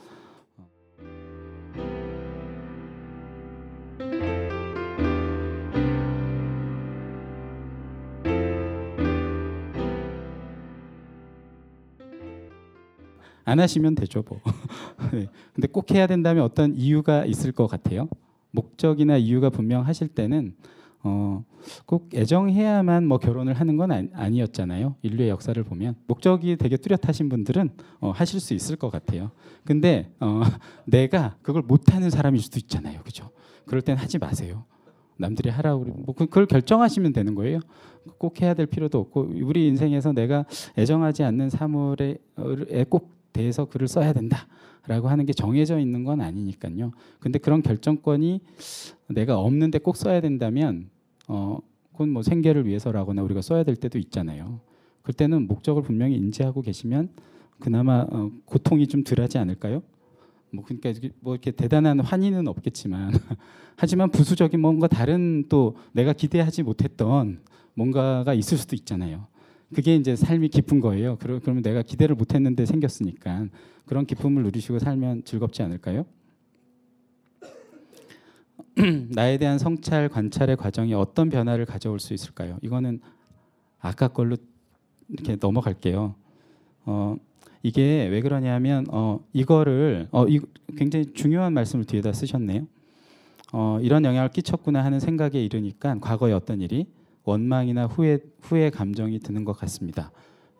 안 13.44 13.58
하시면 13.58 13.94
되죠, 13.96 14.22
뭐. 14.28 14.40
네. 15.12 15.28
근데 15.54 15.66
꼭 15.68 15.90
해야 15.92 16.06
된다면 16.06 16.44
어떤 16.44 16.74
이유가 16.74 17.24
있을 17.24 17.52
것 17.52 17.66
같아요. 17.66 18.08
목적이나 18.52 19.16
이유가 19.16 19.50
분명하실 19.50 20.08
때는 20.08 20.54
어, 21.02 21.44
꼭 21.86 22.10
애정해야만 22.14 23.06
뭐 23.06 23.18
결혼을 23.18 23.54
하는 23.54 23.76
건 23.76 24.10
아니, 24.12 24.42
었잖아요 24.42 24.96
인류의 25.02 25.30
역사를 25.30 25.62
보면 25.62 25.96
목적이 26.06 26.56
되게 26.56 26.76
뚜렷하신 26.76 27.28
분들은 27.28 27.70
어, 28.00 28.10
하실 28.10 28.40
수 28.40 28.54
있을 28.54 28.76
것 28.76 28.90
같아요. 28.90 29.30
근데 29.64 30.12
어, 30.20 30.40
내가 30.84 31.36
그걸 31.42 31.62
못하는 31.62 32.10
사람일 32.10 32.40
수도 32.40 32.58
있잖아요, 32.58 33.00
그죠? 33.02 33.30
그럴 33.64 33.82
땐 33.82 33.96
하지 33.96 34.18
마세요. 34.18 34.64
남들이 35.16 35.50
하라고 35.50 35.84
뭐 35.84 36.14
그, 36.14 36.26
그걸 36.26 36.46
결정하시면 36.46 37.12
되는 37.12 37.34
거예요. 37.34 37.60
꼭 38.18 38.40
해야 38.40 38.54
될 38.54 38.66
필요도 38.66 38.98
없고 38.98 39.32
우리 39.42 39.68
인생에서 39.68 40.12
내가 40.12 40.46
애정하지 40.78 41.22
않는 41.24 41.50
사물에 41.50 42.16
꼭 42.88 43.19
대해서 43.32 43.64
글을 43.64 43.88
써야 43.88 44.12
된다라고 44.12 45.08
하는 45.08 45.26
게 45.26 45.32
정해져 45.32 45.78
있는 45.78 46.04
건 46.04 46.20
아니니까요. 46.20 46.92
근데 47.18 47.38
그런 47.38 47.62
결정권이 47.62 48.40
내가 49.08 49.38
없는데 49.38 49.78
꼭 49.78 49.96
써야 49.96 50.20
된다면 50.20 50.90
어 51.28 51.58
그건 51.92 52.10
뭐 52.10 52.22
생계를 52.22 52.66
위해서라거나 52.66 53.22
우리가 53.22 53.42
써야 53.42 53.62
될 53.62 53.76
때도 53.76 53.98
있잖아요. 53.98 54.60
그때는 55.02 55.46
목적을 55.46 55.82
분명히 55.82 56.16
인지하고 56.16 56.62
계시면 56.62 57.10
그나마 57.58 58.06
어, 58.10 58.30
고통이 58.46 58.86
좀 58.86 59.04
덜하지 59.04 59.38
않을까요? 59.38 59.82
뭐 60.52 60.64
그러니까 60.64 60.92
뭐 61.20 61.34
이렇게 61.34 61.50
대단한 61.50 62.00
환희는 62.00 62.48
없겠지만 62.48 63.12
하지만 63.76 64.10
부수적인 64.10 64.60
뭔가 64.60 64.88
다른 64.88 65.44
또 65.48 65.76
내가 65.92 66.12
기대하지 66.12 66.62
못했던 66.62 67.40
뭔가가 67.74 68.34
있을 68.34 68.58
수도 68.58 68.74
있잖아요. 68.76 69.26
그게 69.74 69.94
이제 69.94 70.16
삶이 70.16 70.48
깊은 70.48 70.80
거예요. 70.80 71.16
그러면 71.18 71.62
내가 71.62 71.82
기대를 71.82 72.16
못 72.16 72.34
했는데 72.34 72.66
생겼으니까 72.66 73.46
그런 73.86 74.04
기쁨을 74.04 74.42
누리시고 74.42 74.78
살면 74.78 75.24
즐겁지 75.24 75.62
않을까요? 75.62 76.04
나에 79.10 79.38
대한 79.38 79.58
성찰 79.58 80.08
관찰의 80.08 80.56
과정이 80.56 80.94
어떤 80.94 81.28
변화를 81.28 81.66
가져올 81.66 82.00
수 82.00 82.14
있을까요? 82.14 82.58
이거는 82.62 83.00
아까 83.80 84.08
걸로 84.08 84.36
이렇게 85.08 85.36
넘어갈게요. 85.36 86.14
어, 86.86 87.16
이게 87.62 88.08
왜 88.08 88.20
그러냐면 88.20 88.86
어, 88.90 89.20
이거를 89.32 90.08
어, 90.10 90.26
이, 90.26 90.40
굉장히 90.76 91.12
중요한 91.12 91.52
말씀을 91.52 91.84
뒤에다 91.84 92.12
쓰셨네요. 92.12 92.66
어, 93.52 93.78
이런 93.82 94.04
영향을 94.04 94.30
끼쳤구나 94.30 94.84
하는 94.84 95.00
생각에 95.00 95.42
이르니까 95.42 95.98
과거에 96.00 96.32
어떤 96.32 96.60
일이 96.60 96.86
원망이나 97.30 97.86
후회 97.86 98.18
후회 98.40 98.70
감정이 98.70 99.20
드는 99.20 99.44
것 99.44 99.52
같습니다. 99.52 100.10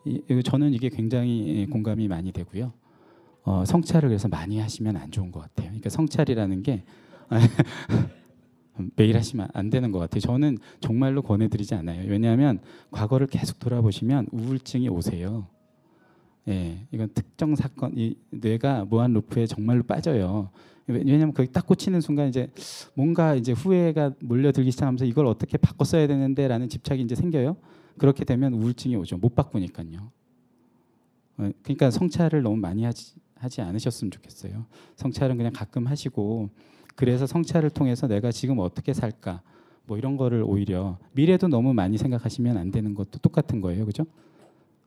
이, 0.05 0.21
저는 0.45 0.73
이게 0.73 0.89
굉장히 0.89 1.67
공감이 1.71 2.09
많이 2.09 2.33
되고요. 2.33 2.73
어, 3.43 3.65
성찰을 3.65 4.09
그래서 4.09 4.29
많이 4.29 4.59
하시면 4.59 4.97
안 4.97 5.11
좋은 5.11 5.33
것 5.33 5.41
같아요. 5.41 5.69
그러니까 5.69 5.91
성찰이라는 5.91 6.63
게 6.63 6.85
매일 8.97 9.17
하시면 9.17 9.49
안 9.53 9.69
되는 9.69 9.91
것 9.93 9.99
같아요. 9.99 10.21
저는 10.21 10.59
정말로 10.81 11.23
권해드리지 11.23 11.75
않아요. 11.75 12.09
왜냐하면 12.09 12.61
과거를 12.91 13.27
계속 13.27 13.59
돌아보시면 13.59 14.29
우울증이 14.31 14.89
오세요. 14.89 15.49
예, 16.49 16.87
이건 16.91 17.11
특정 17.15 17.55
사건, 17.55 17.93
이 17.97 18.17
뇌가 18.31 18.87
무한 18.87 19.13
루프에 19.13 19.47
정말로 19.47 19.83
빠져요. 19.83 20.51
왜냐하면 20.87 21.33
거기 21.33 21.51
딱 21.53 21.67
꽂히는 21.67 22.01
순간 22.01 22.29
이제 22.29 22.51
뭔가 22.95 23.35
이제 23.35 23.53
후회가 23.53 24.15
몰려들기 24.21 24.71
시작하면서 24.71 25.05
이걸 25.05 25.27
어떻게 25.27 25.57
바꿔 25.57 25.85
써야 25.85 26.07
되는데라는 26.07 26.69
집착이 26.69 27.03
이제 27.03 27.15
생겨요. 27.15 27.57
그렇게 27.99 28.25
되면 28.25 28.55
우울증이 28.55 28.97
오죠. 28.97 29.19
못 29.19 29.35
바꾸니까요. 29.35 30.11
어, 31.39 31.51
그러니까 31.63 31.91
성찰을 31.91 32.43
너무 32.43 32.57
많이 32.57 32.85
하지, 32.85 33.15
하지 33.37 33.61
않으셨으면 33.61 34.11
좋겠어요. 34.11 34.67
성찰은 34.97 35.37
그냥 35.37 35.53
가끔 35.53 35.87
하시고 35.87 36.51
그래서 36.97 37.27
성찰을 37.27 37.71
통해서 37.71 38.07
내가 38.07 38.31
지금 38.31 38.59
어떻게 38.59 38.93
살까 38.93 39.43
뭐 39.87 39.97
이런 39.99 40.17
거를 40.17 40.43
오히려 40.43 40.99
미래도 41.13 41.49
너무 41.49 41.73
많이 41.73 41.99
생각하시면 41.99 42.57
안 42.57 42.71
되는 42.71 42.95
것도 42.95 43.19
똑같은 43.21 43.61
거예요. 43.61 43.87
그죠? 43.87 44.05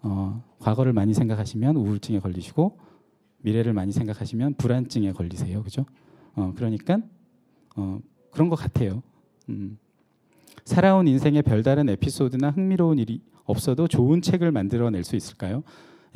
어, 0.02 0.44
과거를 0.60 0.94
많이 0.94 1.14
생각하시면 1.14 1.76
우울증에 1.76 2.20
걸리시고 2.20 2.78
미래를 3.44 3.74
많이 3.74 3.92
생각하시면 3.92 4.56
불안증에 4.56 5.12
걸리세요. 5.12 5.64
그죠? 5.64 5.86
어, 6.36 6.54
그러니까 6.56 7.00
어, 7.76 8.00
그런 8.32 8.50
것 8.50 8.56
같아요. 8.56 9.04
음. 9.50 9.78
살아온 10.66 11.08
인생의 11.08 11.44
별다른 11.44 11.90
에피소드나 11.90 12.52
흥미로운 12.52 13.00
일이 13.00 13.22
없어도 13.44 13.88
좋은 13.88 14.22
책을 14.22 14.52
만들어낼 14.52 15.04
수 15.04 15.16
있을까요? 15.16 15.64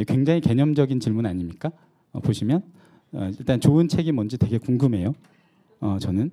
굉장히 0.08 0.42
개념적인 0.42 1.00
질문 1.00 1.26
아닙니까? 1.26 1.72
어, 2.12 2.20
보시면 2.22 2.64
어, 3.12 3.30
일단 3.38 3.60
좋은 3.60 3.88
책이 3.88 4.12
뭔지 4.14 4.38
되게 4.38 4.58
궁금해요. 4.58 5.14
어, 5.82 5.98
저는 6.00 6.32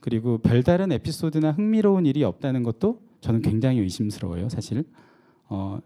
그리고 0.00 0.38
별다른 0.38 0.90
에피소드나 0.92 1.52
흥미로운 1.52 2.06
일이 2.06 2.24
없다는 2.24 2.62
것도 2.62 3.02
저는 3.20 3.42
굉장히 3.42 3.80
의심스러워요. 3.80 4.48
사실 4.48 4.84
어, 5.48 5.78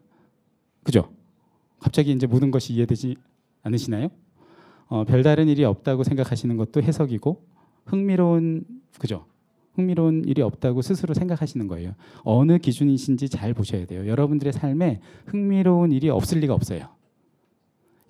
그죠? 0.85 1.13
갑자기 1.81 2.13
이제 2.13 2.27
모든 2.27 2.53
것이 2.53 2.73
이해되지 2.75 3.17
않으시나요? 3.63 4.11
어, 4.89 5.05
별다른 5.05 5.49
일이 5.49 5.65
없다고 5.65 6.05
생각하시는 6.05 6.57
것도 6.57 6.83
해석이고 6.83 7.43
흥미로운 7.87 8.65
그죠? 8.99 9.27
흥미로운 9.75 10.25
일이 10.25 10.41
없다고 10.43 10.83
스스로 10.83 11.15
생각하시는 11.15 11.67
거예요. 11.67 11.95
어느 12.23 12.59
기준이신지 12.59 13.29
잘 13.29 13.55
보셔야 13.55 13.87
돼요. 13.87 14.07
여러분들의 14.07 14.53
삶에 14.53 15.01
흥미로운 15.27 15.93
일이 15.93 16.09
없을 16.09 16.39
리가 16.39 16.55
없어요. 16.55 16.89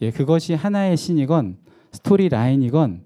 예, 0.02 0.10
그것이 0.10 0.54
하나의 0.54 0.96
신이건 0.96 1.56
스토리 1.92 2.28
라인이건 2.28 3.02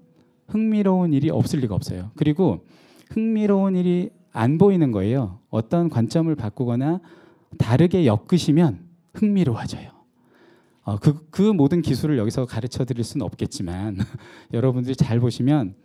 흥미로운 0.47 1.13
일이 1.13 1.29
없을 1.29 1.59
리가 1.59 1.75
없어요. 1.75 2.11
그리고 2.15 2.65
흥미로운 3.11 3.75
일이 3.75 4.09
안 4.31 4.57
보이는 4.57 4.91
거예요. 4.91 5.39
어떤 5.49 5.89
관점을 5.89 6.33
바꾸거나 6.35 6.99
다르게 7.57 8.05
엮으시면 8.05 8.79
흥미로워져요. 9.13 9.98
어, 10.89 10.97
그, 10.97 11.27
그 11.29 11.43
모든 11.43 11.83
기술을 11.83 12.17
여기서 12.17 12.47
가르쳐 12.47 12.83
드릴 12.83 13.03
수는 13.03 13.23
없겠지만 13.23 13.97
여러분들이 14.53 14.95
잘 14.95 15.19
보시면 15.19 15.75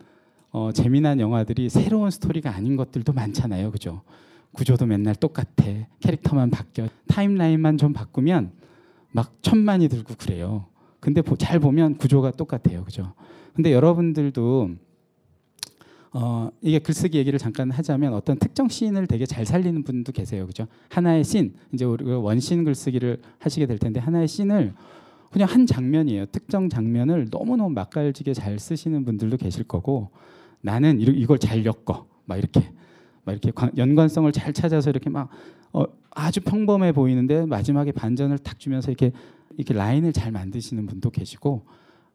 어, 0.49 0.71
재미난 0.71 1.19
영화들이 1.19 1.69
새로운 1.69 2.09
스토리가 2.09 2.49
아닌 2.49 2.75
것들도 2.75 3.13
많잖아요. 3.13 3.69
그죠? 3.69 4.01
구조도 4.53 4.87
맨날 4.87 5.13
똑같아. 5.13 5.63
캐릭터만 5.99 6.49
바뀌어. 6.49 6.87
타임라인만 7.07 7.77
좀 7.77 7.93
바꾸면 7.93 8.51
막 9.11 9.31
천만이 9.43 9.89
들고 9.89 10.15
그래요. 10.17 10.65
근데 10.99 11.21
보, 11.21 11.35
잘 11.35 11.59
보면 11.59 11.97
구조가 11.97 12.31
똑같아요. 12.31 12.83
그죠? 12.83 13.13
근데 13.53 13.73
여러분들도 13.73 14.71
어, 16.17 16.49
이게 16.61 16.79
글쓰기 16.79 17.17
얘기를 17.17 17.37
잠깐 17.37 17.69
하자면 17.71 18.13
어떤 18.13 18.39
특정 18.39 18.69
씬을 18.69 19.05
되게 19.05 19.25
잘 19.25 19.45
살리는 19.45 19.83
분도 19.83 20.13
계세요. 20.13 20.47
그죠? 20.47 20.65
하나의 20.87 21.25
씬, 21.25 21.53
이제 21.73 21.83
우리가 21.83 22.19
원씬 22.19 22.63
글쓰기를 22.63 23.21
하시게 23.37 23.65
될 23.65 23.77
텐데 23.77 23.99
하나의 23.99 24.25
씬을 24.29 24.73
그냥 25.29 25.49
한 25.49 25.65
장면이에요. 25.65 26.27
특정 26.27 26.69
장면을 26.69 27.27
너무너무 27.29 27.71
맛깔지게 27.71 28.33
잘 28.33 28.57
쓰시는 28.59 29.03
분들도 29.03 29.35
계실 29.35 29.65
거고 29.65 30.09
나는 30.61 31.01
이걸 31.01 31.37
잘 31.37 31.65
엮어. 31.65 32.05
막 32.23 32.37
이렇게 32.37 32.61
막 33.25 33.33
이렇게 33.33 33.51
연관성을 33.75 34.31
잘 34.31 34.53
찾아서 34.53 34.91
이렇게 34.91 35.09
막 35.09 35.27
어, 35.73 35.83
아주 36.11 36.39
평범해 36.39 36.93
보이는데 36.93 37.45
마지막에 37.45 37.91
반전을 37.91 38.37
탁 38.37 38.57
주면서 38.57 38.89
이렇게 38.89 39.11
이렇게 39.57 39.73
라인을 39.73 40.13
잘 40.13 40.31
만드시는 40.31 40.85
분도 40.85 41.09
계시고 41.09 41.65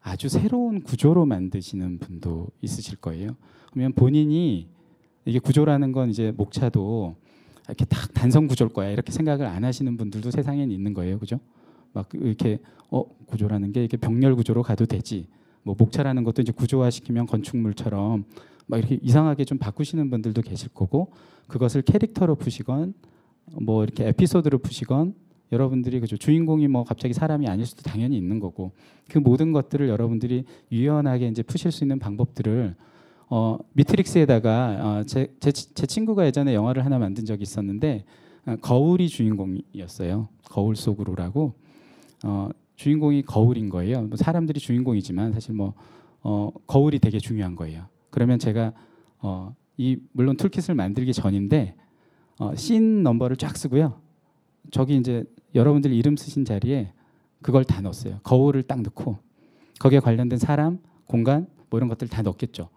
아주 0.01 0.29
새로운 0.29 0.81
구조로 0.81 1.25
만드시는 1.25 1.99
분도 1.99 2.47
있으실 2.61 2.97
거예요. 2.97 3.35
그러면 3.71 3.93
본인이 3.93 4.67
이게 5.25 5.39
구조라는 5.39 5.91
건 5.91 6.09
이제 6.09 6.31
목차도 6.35 7.15
이렇게 7.67 7.85
딱 7.85 8.13
단성 8.13 8.47
구조일 8.47 8.73
거야 8.73 8.89
이렇게 8.89 9.11
생각을 9.11 9.45
안 9.45 9.63
하시는 9.63 9.95
분들도 9.95 10.31
세상엔 10.31 10.71
있는 10.71 10.93
거예요, 10.93 11.19
그죠? 11.19 11.39
막 11.93 12.09
이렇게 12.13 12.59
어 12.89 13.03
구조라는 13.27 13.71
게 13.71 13.81
이렇게 13.81 13.97
병렬 13.97 14.35
구조로 14.35 14.63
가도 14.63 14.85
되지. 14.85 15.27
뭐 15.63 15.75
목차라는 15.77 16.23
것도 16.23 16.41
이제 16.41 16.51
구조화 16.51 16.89
시키면 16.89 17.27
건축물처럼 17.27 18.25
막 18.65 18.77
이렇게 18.77 18.97
이상하게 19.01 19.45
좀 19.45 19.59
바꾸시는 19.59 20.09
분들도 20.09 20.41
계실 20.41 20.69
거고 20.69 21.11
그것을 21.47 21.83
캐릭터로 21.83 22.35
푸시건 22.35 22.93
뭐 23.61 23.83
이렇게 23.83 24.07
에피소드로 24.07 24.59
푸시건 24.59 25.13
여러분들이 25.51 25.99
그죠 25.99 26.17
주인공이 26.17 26.67
뭐 26.67 26.83
갑자기 26.83 27.13
사람이 27.13 27.47
아닐 27.47 27.65
수도 27.65 27.81
당연히 27.81 28.17
있는 28.17 28.39
거고 28.39 28.71
그 29.09 29.17
모든 29.17 29.51
것들을 29.51 29.87
여러분들이 29.89 30.45
유연하게 30.71 31.27
이제 31.27 31.43
푸실 31.43 31.71
수 31.71 31.83
있는 31.83 31.99
방법들을 31.99 32.75
어, 33.29 33.57
미트릭스에다가 33.73 34.77
어, 34.81 35.03
제, 35.05 35.33
제, 35.39 35.51
제 35.51 35.85
친구가 35.85 36.25
예전에 36.25 36.53
영화를 36.53 36.83
하나 36.83 36.99
만든 36.99 37.25
적이 37.25 37.43
있었는데 37.43 38.03
어, 38.45 38.55
거울이 38.61 39.07
주인공이었어요. 39.07 40.27
거울 40.43 40.75
속으로라고 40.75 41.53
어, 42.25 42.49
주인공이 42.75 43.23
거울인 43.23 43.69
거예요. 43.69 44.01
뭐 44.03 44.17
사람들이 44.17 44.59
주인공이지만 44.59 45.31
사실 45.33 45.53
뭐 45.53 45.73
어, 46.23 46.51
거울이 46.67 46.99
되게 46.99 47.19
중요한 47.19 47.55
거예요. 47.55 47.85
그러면 48.09 48.37
제가 48.37 48.73
어, 49.19 49.55
이 49.77 49.97
물론 50.11 50.35
툴킷을 50.35 50.75
만들기 50.75 51.13
전인데 51.13 51.75
어, 52.39 52.55
씬 52.55 53.03
넘버를 53.03 53.37
쫙 53.37 53.55
쓰고요. 53.55 54.01
저기 54.69 54.97
이제 54.97 55.23
여러분들 55.55 55.91
이름 55.91 56.15
쓰신 56.15 56.45
자리에 56.45 56.93
그걸 57.41 57.63
다 57.63 57.81
넣었어요. 57.81 58.19
거울을 58.23 58.63
딱 58.63 58.81
넣고 58.81 59.17
거기에 59.79 59.99
관련된 59.99 60.37
사람, 60.37 60.79
공간 61.05 61.47
뭐 61.69 61.79
이런 61.79 61.89
것들 61.89 62.07
다 62.07 62.21
넣겠죠. 62.21 62.69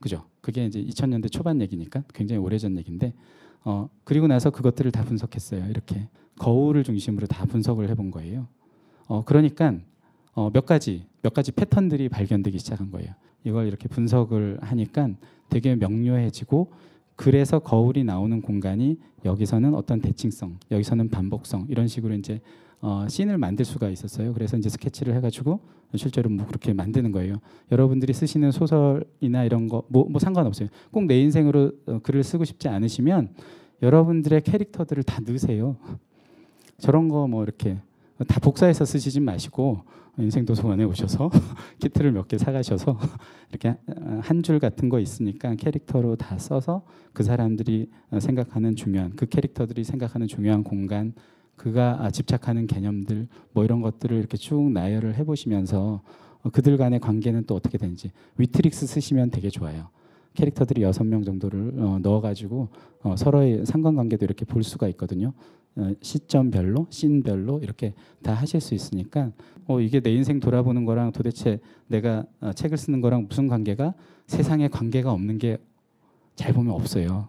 그죠? 0.00 0.24
그게 0.40 0.64
이제 0.64 0.82
2000년대 0.82 1.30
초반 1.30 1.60
얘기니까 1.60 2.04
굉장히 2.14 2.40
오래전 2.40 2.78
얘기인데 2.78 3.12
어, 3.64 3.90
그리고 4.04 4.26
나서 4.26 4.50
그것들을 4.50 4.90
다 4.92 5.04
분석했어요. 5.04 5.68
이렇게 5.68 6.08
거울을 6.38 6.84
중심으로 6.84 7.26
다 7.26 7.44
분석을 7.44 7.90
해본 7.90 8.10
거예요. 8.10 8.46
어, 9.06 9.24
그러니까 9.24 9.74
어, 10.32 10.50
몇 10.50 10.64
가지 10.64 11.06
몇 11.20 11.34
가지 11.34 11.52
패턴들이 11.52 12.08
발견되기 12.08 12.58
시작한 12.58 12.90
거예요. 12.90 13.12
이걸 13.44 13.66
이렇게 13.66 13.88
분석을 13.88 14.58
하니까 14.62 15.10
되게 15.48 15.74
명료해지고 15.74 16.72
그래서 17.18 17.58
거울이 17.58 18.04
나오는 18.04 18.40
공간이 18.40 18.96
여기서는 19.24 19.74
어떤 19.74 20.00
대칭성, 20.00 20.60
여기서는 20.70 21.08
반복성 21.08 21.66
이런 21.68 21.88
식으로 21.88 22.14
이제 22.14 22.40
어, 22.80 23.06
씬을 23.08 23.38
만들 23.38 23.64
수가 23.64 23.88
있었어요. 23.88 24.32
그래서 24.32 24.56
이제 24.56 24.68
스케치를 24.68 25.12
해가지고 25.16 25.58
실제로 25.96 26.30
뭐 26.30 26.46
그렇게 26.46 26.72
만드는 26.72 27.10
거예요. 27.10 27.34
여러분들이 27.72 28.12
쓰시는 28.12 28.52
소설이나 28.52 29.42
이런 29.42 29.66
거뭐 29.66 29.82
뭐 30.10 30.20
상관없어요. 30.20 30.68
꼭 30.92 31.06
내 31.08 31.18
인생으로 31.20 31.72
어, 31.86 31.98
글을 32.04 32.22
쓰고 32.22 32.44
싶지 32.44 32.68
않으시면 32.68 33.34
여러분들의 33.82 34.40
캐릭터들을 34.42 35.02
다 35.02 35.20
넣으세요. 35.26 35.76
저런 36.78 37.08
거 37.08 37.26
뭐 37.26 37.42
이렇게 37.42 37.78
다 38.26 38.40
복사해서 38.40 38.84
쓰시지 38.84 39.20
마시고 39.20 39.82
인생 40.18 40.44
도서관에 40.44 40.82
오셔서 40.84 41.30
키트를 41.78 42.10
몇 42.12 42.26
개 42.26 42.36
사가셔서 42.38 42.98
이렇게 43.50 43.76
한 44.20 44.42
줄 44.42 44.58
같은 44.58 44.88
거 44.88 44.98
있으니까 44.98 45.54
캐릭터로 45.54 46.16
다 46.16 46.36
써서 46.38 46.82
그 47.12 47.22
사람들이 47.22 47.88
생각하는 48.18 48.74
중요한 48.74 49.12
그 49.14 49.26
캐릭터들이 49.26 49.84
생각하는 49.84 50.26
중요한 50.26 50.64
공간 50.64 51.12
그가 51.56 52.10
집착하는 52.10 52.66
개념들 52.66 53.28
뭐 53.52 53.64
이런 53.64 53.80
것들을 53.80 54.16
이렇게 54.16 54.36
쭉 54.36 54.70
나열을 54.72 55.14
해보시면서 55.16 56.02
그들 56.52 56.76
간의 56.76 57.00
관계는 57.00 57.44
또 57.46 57.54
어떻게 57.54 57.78
되는지 57.78 58.10
위트릭스 58.38 58.86
쓰시면 58.86 59.30
되게 59.30 59.50
좋아요. 59.50 59.88
캐릭터들이 60.38 60.82
여섯 60.82 61.04
명 61.04 61.22
정도를 61.22 61.74
어, 61.78 61.98
넣어가지고 62.00 62.68
어, 63.02 63.16
서로의 63.16 63.66
상관관계도 63.66 64.24
이렇게 64.24 64.44
볼 64.44 64.62
수가 64.62 64.88
있거든요. 64.88 65.32
어, 65.76 65.90
시점별로, 66.00 66.86
씬별로 66.90 67.60
이렇게 67.62 67.94
다 68.22 68.34
하실 68.34 68.60
수 68.60 68.74
있으니까 68.74 69.32
어, 69.66 69.80
이게 69.80 70.00
내 70.00 70.12
인생 70.12 70.40
돌아보는 70.40 70.84
거랑 70.84 71.12
도대체 71.12 71.60
내가 71.86 72.24
어, 72.40 72.52
책을 72.52 72.76
쓰는 72.78 73.00
거랑 73.00 73.26
무슨 73.28 73.48
관계가 73.48 73.94
세상에 74.26 74.68
관계가 74.68 75.12
없는 75.12 75.38
게 75.38 75.58
잘 76.38 76.52
보면 76.52 76.72
없어요. 76.72 77.26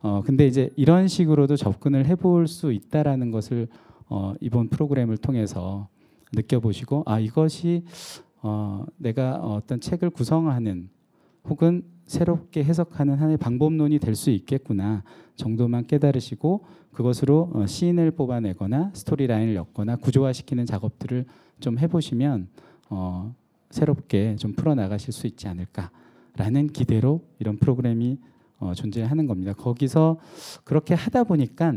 어, 0.00 0.22
근데 0.24 0.46
이제 0.46 0.70
이런 0.76 1.08
식으로도 1.08 1.56
접근을 1.56 2.06
해볼 2.06 2.46
수 2.46 2.72
있다라는 2.72 3.32
것을 3.32 3.66
어, 4.08 4.32
이번 4.40 4.68
프로그램을 4.68 5.16
통해서 5.16 5.88
느껴보시고 6.32 7.02
아 7.04 7.18
이것이 7.18 7.82
어, 8.42 8.86
내가 8.96 9.38
어떤 9.38 9.80
책을 9.80 10.10
구성하는 10.10 10.88
혹은 11.48 11.82
새롭게 12.06 12.62
해석하는 12.64 13.14
하나의 13.16 13.36
방법론이 13.36 13.98
될 13.98 14.14
수 14.14 14.30
있겠구나 14.30 15.02
정도만 15.36 15.86
깨달으시고 15.86 16.64
그것으로 16.92 17.50
어, 17.54 17.66
시인을 17.66 18.12
뽑아내거나 18.12 18.92
스토리 18.94 19.26
라인을 19.26 19.54
엮거나 19.56 19.96
구조화시키는 19.96 20.66
작업들을 20.66 21.24
좀 21.60 21.78
해보시면 21.78 22.48
어, 22.90 23.34
새롭게 23.70 24.36
좀 24.36 24.52
풀어나가실 24.52 25.12
수 25.12 25.26
있지 25.26 25.48
않을까라는 25.48 26.68
기대로 26.72 27.22
이런 27.40 27.56
프로그램이 27.56 28.18
어, 28.58 28.72
존재하는 28.74 29.26
겁니다. 29.26 29.52
거기서 29.52 30.18
그렇게 30.62 30.94
하다 30.94 31.24
보니까 31.24 31.74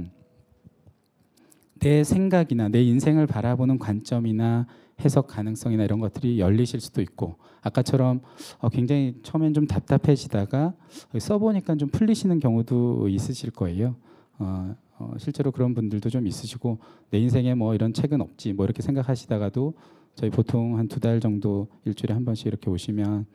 내 1.80 2.04
생각이나 2.04 2.70
내 2.70 2.84
인생을 2.84 3.26
바라보는 3.28 3.80
관점이나 3.80 4.68
해석 5.04 5.28
가능성이나 5.28 5.84
이런 5.84 6.00
것들이 6.00 6.40
열리실 6.40 6.80
수도 6.80 7.02
있고 7.02 7.36
아까처럼 7.62 8.22
어, 8.60 8.70
굉장히 8.70 9.20
처음엔 9.24 9.54
좀 9.54 9.68
답답해지다가 9.68 10.74
써보니까 11.20 11.76
좀 11.76 11.90
풀리시는 11.90 12.40
경우도 12.40 13.08
있으실 13.10 13.52
거예요. 13.52 13.96
어, 14.40 14.76
어, 15.00 15.14
실제로 15.20 15.52
그런 15.52 15.76
분들도 15.76 16.10
좀 16.10 16.26
있으시고 16.26 16.80
내 17.12 17.20
인생에 17.20 17.54
뭐 17.54 17.76
이런 17.76 17.94
책은 17.94 18.22
없지 18.22 18.54
뭐 18.54 18.66
이렇게 18.66 18.82
생각하시다가도 18.82 19.74
저희 20.16 20.32
보통 20.32 20.78
한 20.80 20.88
두 20.88 21.00
달 21.00 21.20
정도 21.20 21.68
일주일에 21.86 22.14
한 22.14 22.26
번씩 22.26 22.48
이렇게 22.48 22.70
오시면 22.72 23.26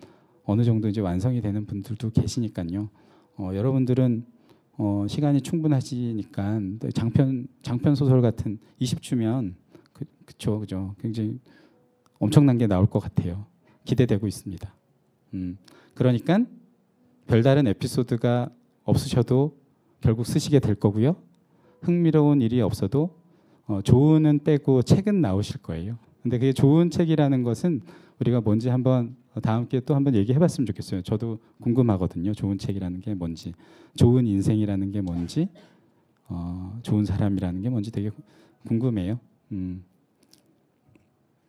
어느 0.45 0.65
정도 0.65 0.89
이제 0.89 1.01
완성이 1.01 1.41
되는 1.41 1.65
분들도 1.67 2.11
계시니까요. 2.11 2.89
어, 3.37 3.51
여러분들은 3.55 4.27
어, 4.79 5.07
시간이 5.09 5.43
충분하시니까 5.43 6.61
장편 6.95 7.47
장편 7.63 7.95
소설 7.95 8.21
같은 8.21 8.59
20주면 8.81 9.55
그, 9.93 10.05
그쵸 10.25 10.61
그죠 10.61 10.95
굉장히 11.01 11.39
엄청난 12.19 12.59
게 12.59 12.67
나올 12.67 12.87
것 12.87 13.01
같아요. 13.01 13.47
기대되고 13.85 14.27
있습니다. 14.27 14.73
음, 15.35 15.59
그러니까 15.95 16.39
별다른 17.27 17.67
에피소드가 17.67 18.51
없으셔도 18.85 19.57
결국 20.01 20.27
쓰시게 20.27 20.61
될 20.61 20.75
거고요. 20.75 21.17
흥미로운 21.83 22.41
일이 22.41 22.61
없어도 22.61 23.19
어, 23.67 23.81
좋은은 23.83 24.41
빼고 24.45 24.83
책은 24.83 25.21
나오실 25.21 25.63
거예요. 25.63 25.99
근데 26.23 26.39
그게 26.39 26.53
좋은 26.53 26.91
책이라는 26.91 27.43
것은 27.43 27.81
우리가 28.21 28.41
뭔지 28.41 28.69
한번 28.69 29.17
다음 29.41 29.67
기회에 29.67 29.81
또 29.81 29.95
한번 29.95 30.15
얘기해봤으면 30.15 30.67
좋겠어요. 30.67 31.03
저도 31.03 31.39
궁금하거든요. 31.61 32.35
좋은 32.35 32.59
책이라는 32.59 33.01
게 33.01 33.15
뭔지, 33.15 33.55
좋은 33.97 34.27
인생이라는 34.27 34.93
게 34.93 35.01
뭔지, 35.01 35.49
어, 36.29 36.79
좋은 36.83 37.05
사람이라는 37.05 37.63
게 37.63 37.69
뭔지 37.69 37.91
되게 37.91 38.11
궁금해요. 38.67 39.19
음. 39.53 39.85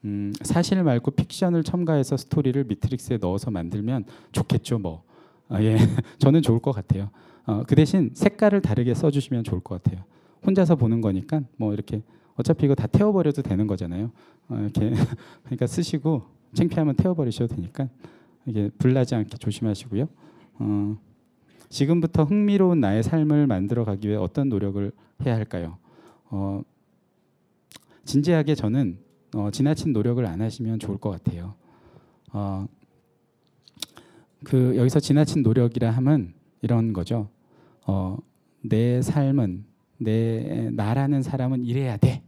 음, 0.05 0.33
사실 0.41 0.83
말고 0.83 1.11
픽션을 1.11 1.63
첨가해서 1.63 2.17
스토리를 2.17 2.61
미트릭스에 2.65 3.17
넣어서 3.17 3.51
만들면 3.51 4.05
좋겠죠, 4.33 4.79
뭐. 4.79 5.03
아, 5.47 5.61
예, 5.63 5.77
저는 6.19 6.41
좋을 6.41 6.59
것 6.59 6.73
같아요. 6.73 7.09
어, 7.45 7.63
그 7.65 7.75
대신 7.75 8.11
색깔을 8.13 8.61
다르게 8.61 8.93
써주시면 8.93 9.43
좋을 9.43 9.61
것 9.61 9.81
같아요. 9.81 10.03
혼자서 10.45 10.75
보는 10.75 11.01
거니까 11.01 11.41
뭐 11.57 11.73
이렇게 11.73 12.01
어차피 12.35 12.65
이거 12.65 12.75
다 12.75 12.87
태워버려도 12.87 13.41
되는 13.41 13.65
거잖아요. 13.67 14.11
어, 14.49 14.57
이렇게 14.59 14.91
그러니까 15.43 15.67
쓰시고 15.67 16.23
창피하면 16.53 16.95
태워버리셔도 16.95 17.55
되니까 17.55 17.87
이게 18.45 18.69
불나지 18.77 19.15
않게 19.15 19.37
조심하시고요. 19.37 20.07
어, 20.59 20.97
지금부터 21.69 22.23
흥미로운 22.23 22.81
나의 22.81 23.03
삶을 23.03 23.47
만들어가기 23.47 24.07
위해 24.07 24.17
어떤 24.17 24.49
노력을 24.49 24.91
해야 25.25 25.35
할까요? 25.35 25.77
어, 26.29 26.61
진지하게 28.05 28.55
저는 28.55 28.97
어, 29.35 29.49
지나친 29.51 29.93
노력을 29.93 30.23
안 30.25 30.41
하시면 30.41 30.79
좋을 30.79 30.97
것 30.97 31.09
같아요. 31.09 31.55
어, 32.31 32.67
그 34.43 34.75
여기서 34.77 34.99
지나친 34.99 35.43
노력이라 35.43 35.89
함은 35.91 36.33
이런 36.61 36.93
거죠. 36.93 37.29
어, 37.85 38.17
내 38.61 39.01
삶은 39.01 39.65
내 39.97 40.69
나라는 40.71 41.21
사람은 41.21 41.65
이래야 41.65 41.97
돼. 41.97 42.23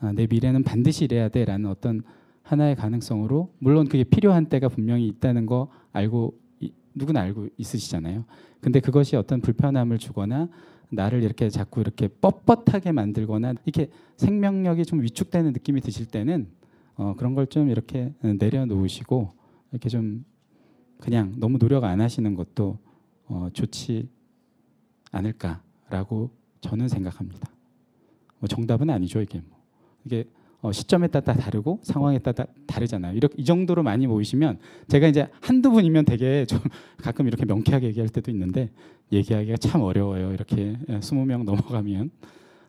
아, 0.00 0.12
내 0.12 0.26
미래는 0.26 0.62
반드시 0.62 1.04
이래야 1.04 1.28
돼라는 1.28 1.68
어떤 1.68 2.02
하나의 2.42 2.76
가능성으로 2.76 3.52
물론 3.58 3.88
그게 3.88 4.04
필요한 4.04 4.46
때가 4.46 4.68
분명히 4.68 5.06
있다는 5.08 5.46
거 5.46 5.68
알고 5.92 6.38
누구나 6.96 7.20
알고 7.20 7.48
있으시잖아요. 7.58 8.24
근데 8.60 8.80
그것이 8.80 9.14
어떤 9.16 9.40
불편함을 9.40 9.98
주거나 9.98 10.48
나를 10.90 11.22
이렇게 11.22 11.48
자꾸 11.50 11.80
이렇게 11.80 12.08
뻣뻣하게 12.08 12.92
만들거나 12.92 13.54
이렇게 13.64 13.90
생명력이 14.16 14.84
좀 14.84 15.02
위축되는 15.02 15.52
느낌이 15.52 15.80
드실 15.80 16.06
때는 16.06 16.48
어, 16.96 17.14
그런 17.16 17.34
걸 17.34 17.46
좀 17.46 17.68
이렇게 17.70 18.12
내려놓으시고 18.22 19.32
이렇게 19.72 19.88
좀 19.88 20.24
그냥 20.98 21.34
너무 21.36 21.58
노력 21.58 21.84
안 21.84 22.00
하시는 22.00 22.34
것도 22.34 22.78
어, 23.26 23.48
좋지 23.52 24.08
않을까라고 25.12 26.30
저는 26.60 26.88
생각합니다. 26.88 27.48
뭐 28.38 28.48
정답은 28.48 28.90
아니죠 28.90 29.20
이게 29.20 29.40
뭐. 29.40 29.58
이게 30.04 30.24
어, 30.66 30.72
시점에 30.72 31.06
따라 31.06 31.32
다르고 31.34 31.78
상황에 31.84 32.18
따라 32.18 32.44
다르잖아요. 32.66 33.16
이렇게 33.16 33.34
이 33.38 33.44
정도로 33.44 33.84
많이 33.84 34.08
모이시면 34.08 34.58
제가 34.88 35.06
이제 35.06 35.28
한두 35.40 35.70
분이면 35.70 36.04
되게 36.04 36.44
좀 36.44 36.58
가끔 36.98 37.28
이렇게 37.28 37.44
명쾌하게 37.44 37.86
얘기할 37.86 38.08
때도 38.08 38.32
있는데 38.32 38.70
얘기하기가 39.12 39.58
참 39.58 39.82
어려워요. 39.82 40.32
이렇게 40.32 40.76
20명 40.88 41.44
넘어가면 41.44 42.10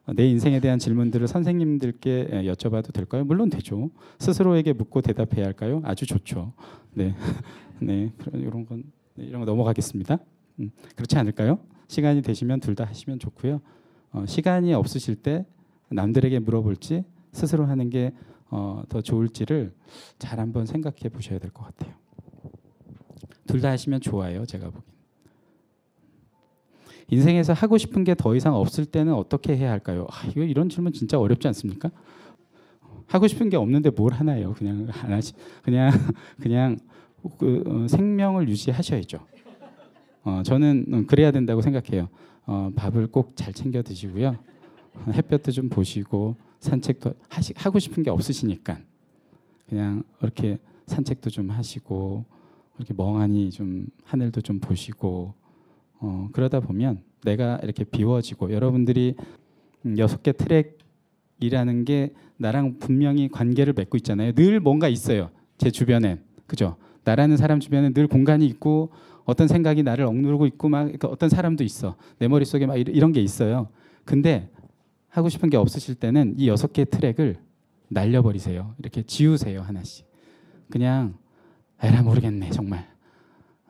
어, 0.06 0.14
내 0.14 0.28
인생에 0.28 0.60
대한 0.60 0.78
질문들을 0.78 1.28
선생님들께 1.28 2.30
예, 2.34 2.44
여쭤봐도 2.44 2.94
될까요? 2.94 3.24
물론 3.26 3.50
되죠. 3.50 3.90
스스로에게 4.20 4.74
묻고 4.74 5.02
대답해야 5.02 5.46
할까요? 5.46 5.82
아주 5.84 6.06
좋죠. 6.06 6.54
네, 6.94 7.16
네 7.82 8.12
그런 8.20 8.42
이런 8.42 8.66
건 8.68 8.84
네, 9.16 9.26
이런 9.26 9.40
거 9.40 9.46
넘어가겠습니다. 9.46 10.20
음, 10.60 10.70
그렇지 10.96 11.18
않을까요? 11.18 11.58
시간이 11.88 12.22
되시면 12.22 12.60
둘 12.60 12.76
다 12.76 12.86
하시면 12.86 13.18
좋고요. 13.18 13.60
어, 14.12 14.24
시간이 14.28 14.76
없으실 14.76 15.16
때 15.16 15.48
남들에게 15.90 16.38
물어볼지 16.40 17.04
스스로 17.38 17.66
하는 17.66 17.90
게더 17.90 18.14
어, 18.50 18.84
좋을지를 19.04 19.74
잘 20.20 20.40
한번 20.40 20.66
생각해 20.66 21.10
보셔야 21.12 21.40
될 21.40 21.52
것 21.52 21.64
같아요. 21.66 21.94
둘 23.48 23.62
다 23.62 23.70
하시면 23.72 24.02
좋아요. 24.02 24.46
제가 24.46 24.70
보기. 24.70 24.86
인생에서 27.10 27.54
하고 27.54 27.78
싶은 27.78 28.04
게 28.04 28.14
더 28.16 28.36
이상 28.36 28.54
없을 28.56 28.86
때는 28.86 29.14
어떻게 29.14 29.56
해야 29.56 29.72
할까요? 29.72 30.08
아, 30.10 30.26
이거 30.28 30.42
이런 30.44 30.68
질문 30.68 30.92
진짜 30.92 31.18
어렵지 31.18 31.48
않습니까? 31.48 31.90
하고 33.08 33.28
싶은 33.28 33.50
게 33.50 33.56
없는데 33.56 33.92
뭘 33.92 34.12
하나요? 34.14 34.54
그냥 34.54 34.88
안 35.02 35.14
하시, 35.14 35.34
그냥 35.64 35.90
그냥 36.42 36.78
그, 37.38 37.64
어, 37.66 37.88
생명을 37.88 38.50
유지하셔야죠. 38.50 39.20
어, 40.24 40.42
저는 40.44 41.08
그래야 41.08 41.32
된다고 41.32 41.62
생각해요. 41.62 42.10
어, 42.46 42.72
밥을 42.76 43.08
꼭 43.08 43.34
잘 43.36 43.54
챙겨 43.54 43.82
드시고요. 43.82 44.36
햇볕도 45.08 45.52
좀 45.52 45.70
보시고 45.70 46.36
산책도 46.60 47.14
하시, 47.30 47.54
하고 47.56 47.80
싶은 47.80 48.04
게 48.04 48.10
없으시니까 48.10 48.80
그냥 49.68 50.04
이렇게 50.22 50.58
산책도 50.88 51.30
좀 51.30 51.50
하시고 51.50 52.26
이렇게 52.78 52.94
멍하니 52.96 53.52
좀 53.52 53.88
하늘도 54.06 54.42
좀 54.42 54.60
보시고 54.60 55.34
어, 56.00 56.30
그러다 56.32 56.60
보면 56.60 57.02
내가 57.24 57.60
이렇게 57.64 57.84
비워지고 57.84 58.52
여러분들이 58.52 59.16
음, 59.86 59.98
여섯 59.98 60.24
개 60.24 60.32
트랙이라는 60.32 61.86
게 61.86 62.14
나랑 62.38 62.78
분명히 62.80 63.30
관계를 63.30 63.74
맺고 63.74 63.98
있잖아요. 63.98 64.32
늘 64.34 64.60
뭔가 64.60 64.88
있어요. 64.88 65.30
제 65.58 65.72
주변엔 65.72 66.22
그죠? 66.46 66.76
나라는 67.04 67.38
사람 67.38 67.60
주변에 67.60 67.92
늘 67.92 68.08
공간이 68.08 68.46
있고 68.46 68.92
어떤 69.26 69.48
생각이 69.48 69.84
나를 69.84 70.06
억누르고 70.06 70.46
있고 70.48 70.70
막 70.70 70.90
어떤 71.06 71.30
사람도 71.30 71.64
있어. 71.64 71.96
내 72.20 72.28
머릿속에 72.28 72.66
막 72.66 72.76
이런 72.78 73.12
게 73.12 73.22
있어요. 73.22 73.68
근데 74.06 74.50
하고 75.18 75.30
싶은 75.30 75.50
게 75.50 75.58
없으실 75.58 75.96
때는 75.96 76.36
이 76.38 76.48
여섯 76.48 76.72
개 76.72 76.86
트랙을 76.86 77.38
날려버리세요. 77.88 78.76
이렇게 78.78 79.02
지우세요 79.02 79.62
하나씩. 79.62 80.06
그냥 80.70 81.16
에라 81.82 82.04
모르겠네 82.04 82.52
정말. 82.52 82.88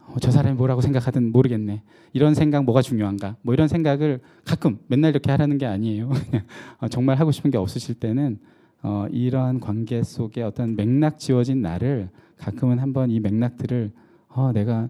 어, 0.07 0.15
저 0.19 0.29
사람이 0.29 0.57
뭐라고 0.57 0.81
생각하든 0.81 1.31
모르겠네. 1.31 1.83
이런 2.11 2.33
생각 2.33 2.65
뭐가 2.65 2.81
중요한가? 2.81 3.37
뭐 3.43 3.53
이런 3.53 3.69
생각을 3.69 4.19
가끔 4.43 4.79
맨날 4.87 5.11
이렇게 5.11 5.31
하라는 5.31 5.57
게 5.57 5.65
아니에요. 5.65 6.11
어, 6.79 6.89
정말 6.89 7.17
하고 7.17 7.31
싶은 7.31 7.49
게 7.49 7.57
없으실 7.57 7.95
때는 7.95 8.39
어, 8.83 9.07
이러한 9.09 9.61
관계 9.61 10.03
속에 10.03 10.41
어떤 10.43 10.75
맥락 10.75 11.17
지워진 11.17 11.61
나를 11.61 12.09
가끔은 12.35 12.79
한번 12.79 13.09
이 13.09 13.21
맥락들을 13.21 13.93
어, 14.27 14.51
내가 14.51 14.89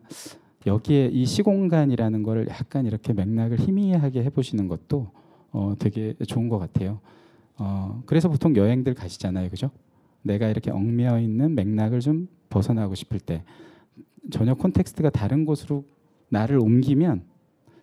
여기에 0.66 1.10
이 1.14 1.24
시공간이라는 1.26 2.24
거를 2.24 2.48
약간 2.50 2.88
이렇게 2.88 3.14
맥락을 3.14 3.60
희미하게 3.60 4.24
해보시는 4.24 4.68
것도 4.68 5.12
어, 5.58 5.74
되게 5.80 6.14
좋은 6.28 6.50
것 6.50 6.60
같아요. 6.60 7.00
어, 7.58 8.04
그래서 8.06 8.30
보통 8.30 8.56
여행들 8.56 8.94
가시잖아요, 8.94 9.50
그죠? 9.50 9.72
내가 10.22 10.48
이렇게 10.50 10.70
얽매여 10.70 11.20
있는 11.20 11.56
맥락을 11.56 12.00
좀 12.00 12.28
벗어나고 12.50 12.94
싶을 12.94 13.20
때 13.20 13.44
전혀 14.30 14.54
콘텍스트가 14.54 15.10
다른 15.10 15.46
곳으로 15.46 15.84
나를 16.30 16.60
옮기면 16.60 17.24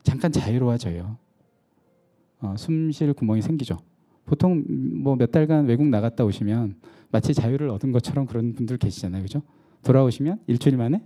잠깐 0.04 0.30
자유로워져요. 0.30 1.16
어, 2.40 2.54
숨쉴 2.56 3.12
구멍이 3.14 3.42
생기죠. 3.42 3.78
보통 4.24 4.64
뭐 5.02 5.16
몇 5.16 5.32
달간 5.32 5.66
외국 5.66 5.88
나갔다 5.88 6.24
오시면 6.24 6.76
마치 7.10 7.34
자유를 7.34 7.68
얻은 7.70 7.90
것처럼 7.90 8.26
그런 8.26 8.54
분들 8.54 8.76
계시잖아요, 8.78 9.22
그죠? 9.22 9.42
돌아오시면 9.82 10.42
일주일 10.46 10.76
만에 10.76 11.02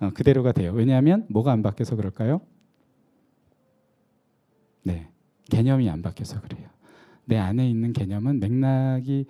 어, 0.00 0.10
그대로가 0.14 0.52
돼요. 0.52 0.72
왜냐하면 0.74 1.26
뭐가 1.28 1.52
안 1.52 1.62
바뀌어서 1.62 1.96
그럴까요? 1.96 2.40
네, 4.84 5.11
개념이 5.52 5.90
안 5.90 6.00
바뀌어서 6.00 6.40
그래요. 6.40 6.66
내 7.26 7.36
안에 7.36 7.68
있는 7.68 7.92
개념은 7.92 8.40
맥락이 8.40 9.26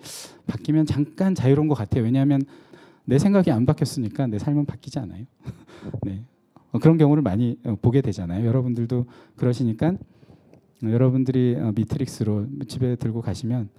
바뀌면 0.47 0.85
잠깐 0.85 1.35
자유로운 1.35 1.67
것 1.67 1.75
같아요. 1.75 2.03
왜냐하면 2.05 2.41
내 3.03 3.19
생각이 3.19 3.51
안 3.51 3.65
바뀌었으니까 3.65 4.27
내 4.27 4.39
삶은 4.39 4.65
바뀌지 4.65 4.99
않아요. 4.99 5.25
네. 6.03 6.23
어, 6.71 6.79
그런 6.79 6.97
경우를 6.97 7.21
많이 7.21 7.59
어, 7.65 7.75
보게 7.81 8.01
되잖아요. 8.01 8.47
여러분들도 8.47 9.05
그러시니까 9.35 9.89
어, 9.89 10.89
여러분들이 10.89 11.57
미트릭스로 11.75 12.47
집에 12.69 12.95
들고 12.95 13.21
가시면 13.21 13.69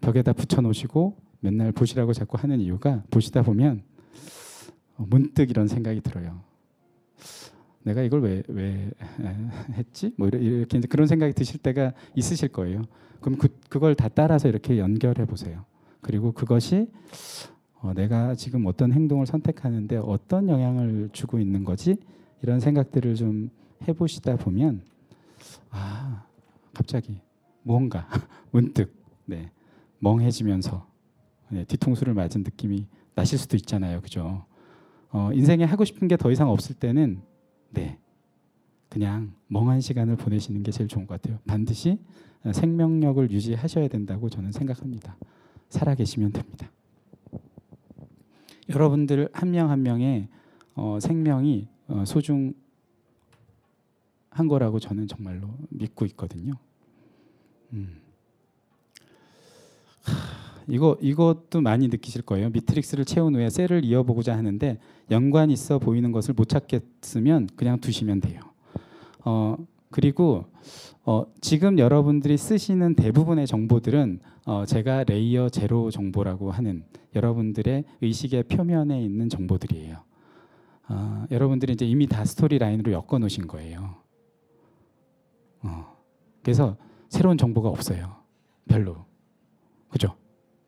벽에다 0.00 0.32
붙여 0.32 0.60
놓으시고 0.60 1.16
맨날 1.38 1.70
보시라고 1.70 2.12
자꾸 2.12 2.36
하는 2.36 2.60
이유가 2.60 3.04
보시다 3.10 3.42
보면 3.42 3.82
문득 4.96 5.50
이런 5.50 5.68
생각이 5.68 6.00
들어요. 6.00 6.40
내가 7.84 8.02
이걸 8.02 8.20
왜, 8.22 8.42
왜 8.48 8.90
했지? 9.74 10.12
뭐 10.16 10.28
이렇게 10.28 10.80
그런 10.80 11.06
생각이 11.06 11.32
드실 11.32 11.58
때가 11.58 11.92
있으실 12.14 12.48
거예요. 12.48 12.82
그럼 13.20 13.38
그, 13.38 13.48
그걸 13.68 13.94
다 13.94 14.08
따라서 14.08 14.48
이렇게 14.48 14.78
연결해 14.78 15.24
보세요. 15.26 15.64
그리고 16.00 16.32
그것이 16.32 16.88
어, 17.80 17.92
내가 17.94 18.34
지금 18.34 18.66
어떤 18.66 18.92
행동을 18.92 19.26
선택하는데 19.26 19.96
어떤 19.96 20.48
영향을 20.48 21.10
주고 21.12 21.38
있는 21.38 21.64
거지? 21.64 21.96
이런 22.42 22.60
생각들을 22.60 23.14
좀 23.14 23.50
해보시다 23.88 24.36
보면 24.36 24.82
아 25.70 26.24
갑자기 26.72 27.20
무언가 27.62 28.08
문득 28.50 28.94
네, 29.24 29.50
멍해지면서 29.98 30.86
네, 31.50 31.64
뒤통수를 31.64 32.14
맞은 32.14 32.42
느낌이 32.42 32.86
나실 33.14 33.38
수도 33.38 33.56
있잖아요, 33.56 34.00
그죠? 34.00 34.44
어, 35.10 35.30
인생에 35.34 35.64
하고 35.64 35.84
싶은 35.84 36.08
게 36.08 36.16
더 36.16 36.30
이상 36.30 36.48
없을 36.48 36.74
때는 36.74 37.20
네 37.72 37.98
그냥 38.88 39.32
멍한 39.48 39.80
시간을 39.80 40.16
보내시는 40.16 40.62
게 40.62 40.70
제일 40.70 40.88
좋은 40.88 41.06
것 41.06 41.20
같아요. 41.20 41.38
반드시 41.46 41.98
생명력을 42.52 43.30
유지하셔야 43.30 43.88
된다고 43.88 44.28
저는 44.28 44.52
생각합니다. 44.52 45.16
살아 45.68 45.94
계시면 45.94 46.32
됩니다. 46.32 46.70
여러분들 48.68 49.28
한 49.32 49.50
명한 49.50 49.70
한 49.70 49.82
명의 49.82 50.28
어, 50.74 50.98
생명이 51.00 51.68
어, 51.88 52.04
소중한 52.04 52.54
거라고 54.48 54.78
저는 54.78 55.08
정말로 55.08 55.48
믿고 55.70 56.04
있거든요. 56.06 56.54
음. 57.72 58.00
하, 60.62 60.66
이거 60.68 60.96
이것도 61.00 61.60
많이 61.60 61.88
느끼실 61.88 62.22
거예요. 62.22 62.50
미트릭스를 62.50 63.04
채운 63.04 63.34
후에 63.34 63.50
셀을 63.50 63.84
이어보고자 63.84 64.36
하는데 64.36 64.78
연관 65.10 65.50
있어 65.50 65.78
보이는 65.78 66.12
것을 66.12 66.34
못 66.34 66.48
찾겠으면 66.48 67.48
그냥 67.56 67.80
두시면 67.80 68.20
돼요. 68.20 68.40
어, 69.24 69.56
그리고 69.90 70.46
어, 71.04 71.24
지금 71.40 71.78
여러분들이 71.78 72.36
쓰시는 72.36 72.94
대부분의 72.94 73.46
정보들은 73.46 74.20
어, 74.46 74.64
제가 74.66 75.04
layer 75.04 75.48
zero 75.48 75.90
정보라고 75.90 76.50
하는 76.50 76.84
여러분들의 77.14 77.84
의식의 78.00 78.44
표면에 78.44 79.02
있는 79.02 79.28
정보들이에요. 79.28 79.96
어, 80.88 81.26
여러분들이 81.30 81.74
이제 81.74 81.86
이미 81.86 82.06
다 82.06 82.24
스토리 82.24 82.58
라인으로 82.58 82.92
엮어 82.92 83.18
놓으신 83.18 83.46
거예요. 83.46 83.96
어, 85.62 85.96
그래서 86.42 86.76
새로운 87.08 87.36
정보가 87.36 87.68
없어요. 87.68 88.16
별로. 88.68 89.04
그죠? 89.90 90.16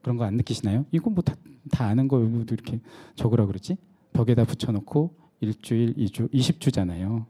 그런 0.04 0.18
거 0.18 0.24
안 0.24 0.34
느끼시나요? 0.36 0.84
이거 0.92 1.10
뭐다 1.10 1.34
다 1.70 1.86
아는 1.86 2.08
거 2.08 2.20
이렇게 2.22 2.78
적으라 3.16 3.46
그러지? 3.46 3.78
벽에다 4.12 4.44
붙여놓고 4.44 5.14
일주일, 5.40 5.94
이주, 5.96 6.28
20주잖아요. 6.28 7.24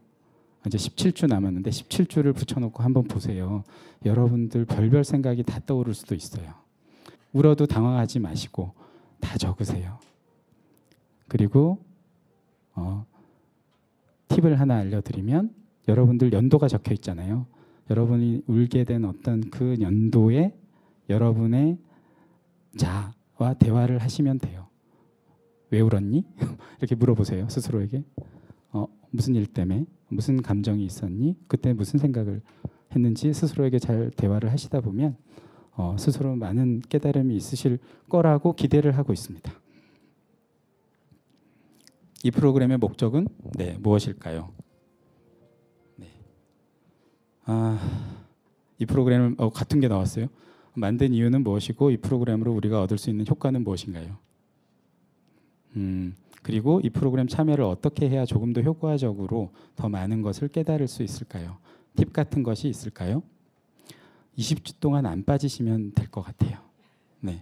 이제 0.67 0.77
17주 0.77 1.27
남았는데 1.27 1.69
17주를 1.69 2.35
붙여놓고 2.35 2.83
한번 2.83 3.05
보세요. 3.05 3.63
여러분들 4.03 4.65
별별 4.65 5.03
생각이 5.03 5.43
다 5.43 5.59
떠오를 5.65 5.93
수도 5.93 6.15
있어요. 6.15 6.53
울어도 7.33 7.65
당황하지 7.65 8.19
마시고 8.19 8.73
다 9.19 9.37
적으세요. 9.37 9.97
그리고 11.27 11.79
어, 12.73 13.05
팁을 14.27 14.59
하나 14.59 14.75
알려드리면 14.77 15.53
여러분들 15.87 16.33
연도가 16.33 16.67
적혀 16.67 16.93
있잖아요. 16.93 17.45
여러분이 17.89 18.43
울게 18.47 18.83
된 18.83 19.05
어떤 19.05 19.49
그 19.49 19.77
연도에 19.79 20.53
여러분의 21.09 21.77
자 22.77 23.13
자신과 23.35 23.55
대화를 23.55 23.99
하시면 23.99 24.39
돼요. 24.39 24.67
왜 25.69 25.79
울었니? 25.81 26.25
이렇게 26.79 26.95
물어보세요 26.95 27.47
스스로에게. 27.49 28.03
어, 28.71 28.87
무슨 29.11 29.35
일 29.35 29.45
때문에 29.45 29.85
무슨 30.09 30.41
감정이 30.41 30.83
있었니? 30.85 31.37
그때 31.47 31.73
무슨 31.73 31.99
생각을 31.99 32.41
했는지 32.91 33.33
스스로에게 33.33 33.79
잘 33.79 34.11
대화를 34.11 34.51
하시다 34.51 34.81
보면 34.81 35.17
어, 35.71 35.95
스스로 35.99 36.35
많은 36.35 36.81
깨달음이 36.87 37.35
있으실 37.35 37.79
거라고 38.09 38.53
기대를 38.53 38.97
하고 38.97 39.13
있습니다. 39.13 39.51
이 42.23 42.31
프로그램의 42.31 42.77
목적은 42.77 43.27
네, 43.57 43.77
무엇일까요? 43.79 44.51
네. 45.97 46.07
아, 47.45 47.79
이 48.79 48.85
프로그램을 48.85 49.35
어, 49.37 49.49
같은 49.49 49.79
게 49.79 49.87
나왔어요. 49.87 50.27
만든 50.75 51.13
이유는 51.13 51.43
무엇이고 51.43 51.91
이 51.91 51.97
프로그램으로 51.97 52.53
우리가 52.53 52.81
얻을 52.83 52.97
수 52.97 53.09
있는 53.09 53.25
효과는 53.27 53.63
무엇인가요? 53.63 54.17
음, 55.75 56.15
그리고 56.41 56.79
이 56.83 56.89
프로그램 56.89 57.27
참여를 57.27 57.63
어떻게 57.63 58.09
해야 58.09 58.25
조금 58.25 58.53
더 58.53 58.61
효과적으로 58.61 59.51
더 59.75 59.89
많은 59.89 60.21
것을 60.21 60.47
깨달을 60.47 60.87
수 60.87 61.03
있을까요? 61.03 61.57
팁 61.95 62.13
같은 62.13 62.43
것이 62.43 62.67
있을까요? 62.67 63.23
20주 64.37 64.79
동안 64.79 65.05
안 65.05 65.23
빠지시면 65.23 65.93
될 65.93 66.07
것 66.09 66.21
같아요. 66.21 66.57
네. 67.21 67.41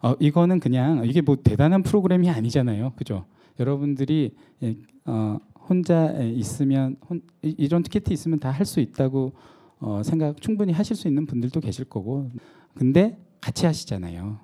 어, 0.00 0.14
이거는 0.18 0.58
그냥 0.60 1.04
이게 1.06 1.20
뭐 1.20 1.36
대단한 1.36 1.82
프로그램이 1.82 2.28
아니잖아요. 2.28 2.92
그죠? 2.96 3.24
여러분들이 3.60 4.34
예, 4.62 4.76
어, 5.04 5.38
혼자 5.68 6.10
있으면 6.20 6.96
혼, 7.08 7.22
이런 7.42 7.82
티켓이 7.84 8.12
있으면 8.12 8.40
다 8.40 8.50
할 8.50 8.66
수 8.66 8.80
있다고 8.80 9.32
어, 9.78 10.02
생각 10.04 10.40
충분히 10.40 10.72
하실 10.72 10.96
수 10.96 11.06
있는 11.08 11.26
분들도 11.26 11.60
계실 11.60 11.84
거고 11.84 12.30
근데 12.74 13.18
같이 13.40 13.66
하시잖아요. 13.66 14.38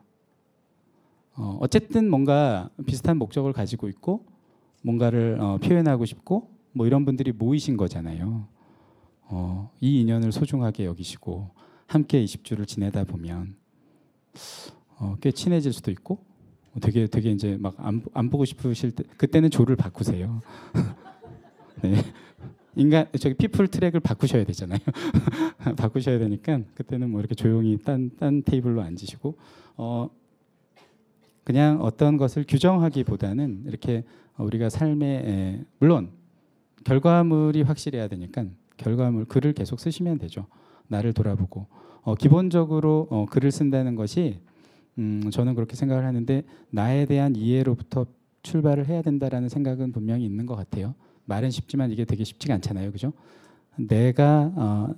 어, 1.37 1.59
어쨌든 1.61 2.11
뭔가 2.11 2.68
비슷한 2.87 3.16
목적을 3.16 3.53
가지고 3.53 3.89
있고 3.89 4.26
뭔가를 4.83 5.39
어, 5.41 5.59
표현하고 5.59 6.05
싶고 6.05 6.51
뭐 6.72 6.87
이런 6.87 7.05
분들이 7.05 7.33
모이신 7.33 7.76
거잖아요. 7.76 8.47
어, 9.31 9.70
이 9.81 10.01
인연을 10.01 10.33
소중하게 10.33 10.85
여기시고 10.85 11.51
함께 11.87 12.24
20주를 12.24 12.66
지내다 12.66 13.05
보면 13.05 13.57
어, 14.99 15.16
꽤 15.20 15.31
친해질 15.31 15.72
수도 15.72 15.91
있고 15.91 16.24
되게 16.81 17.07
되게 17.07 17.31
이제 17.31 17.57
막 17.61 17.74
안 17.79 18.03
안 18.14 18.31
보고 18.31 18.45
싶으실 18.45 18.93
때 18.93 19.05
그때는 19.16 19.51
조를 19.51 19.76
바꾸세요. 19.76 20.43
네. 21.83 21.95
인간 22.79 23.09
저기 23.18 23.35
피플 23.35 23.66
트랙을 23.68 23.99
바꾸셔야 23.99 24.45
되잖아요. 24.45 24.79
바꾸셔야 25.76 26.18
되니까 26.20 26.61
그때는 26.74 27.11
뭐 27.11 27.20
이렇게 27.20 27.35
조용히 27.35 27.76
딴 27.79 28.11
딴 28.18 28.43
테이블로 28.45 28.81
앉으시고 28.83 29.35
어 29.76 30.09
그냥 31.43 31.81
어떤 31.83 32.16
것을 32.16 32.45
규정하기보다는 32.47 33.64
이렇게 33.66 34.05
우리가 34.37 34.70
삶에 34.70 35.07
에, 35.07 35.64
물론 35.81 36.11
결과물이 36.85 37.62
확실해야 37.62 38.07
되니까 38.07 38.45
결과물 38.76 39.24
글을 39.24 39.55
계속 39.55 39.81
쓰시면 39.81 40.18
되죠. 40.18 40.47
나를 40.87 41.12
돌아보고 41.12 41.66
어, 42.03 42.14
기본적으로 42.14 43.09
어, 43.11 43.26
글을 43.26 43.51
쓴다는 43.51 43.97
것이 43.97 44.39
음, 44.99 45.31
저는 45.33 45.57
그렇게 45.57 45.74
생각을 45.74 46.05
하는데 46.05 46.45
나에 46.70 47.07
대한 47.07 47.35
이해로부터 47.35 48.07
출발을 48.43 48.87
해야 48.87 49.03
된다라는 49.03 49.49
생각은 49.49 49.91
분명히 49.91 50.24
있는 50.24 50.47
것 50.47 50.55
같아요. 50.55 50.95
말은 51.29 51.51
쉽지만 51.51 51.91
이게 51.91 52.05
되게 52.05 52.24
쉽지가 52.24 52.55
않잖아요, 52.55 52.91
그죠? 52.91 53.12
내가 53.76 54.51
어, 54.57 54.95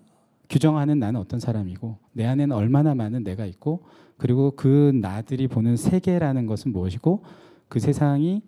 규정하는 0.49 0.99
나는 0.99 1.21
어떤 1.21 1.39
사람이고 1.39 1.99
내 2.13 2.25
안에는 2.25 2.57
얼마나 2.57 2.95
많은 2.95 3.25
내가 3.25 3.45
있고 3.47 3.83
그리고 4.17 4.53
그 4.57 4.93
나들이 4.95 5.49
보는 5.49 5.77
세계라는 5.77 6.47
것은 6.47 6.73
무엇이고 6.73 7.23
그 7.69 7.79
세상이 7.79 8.43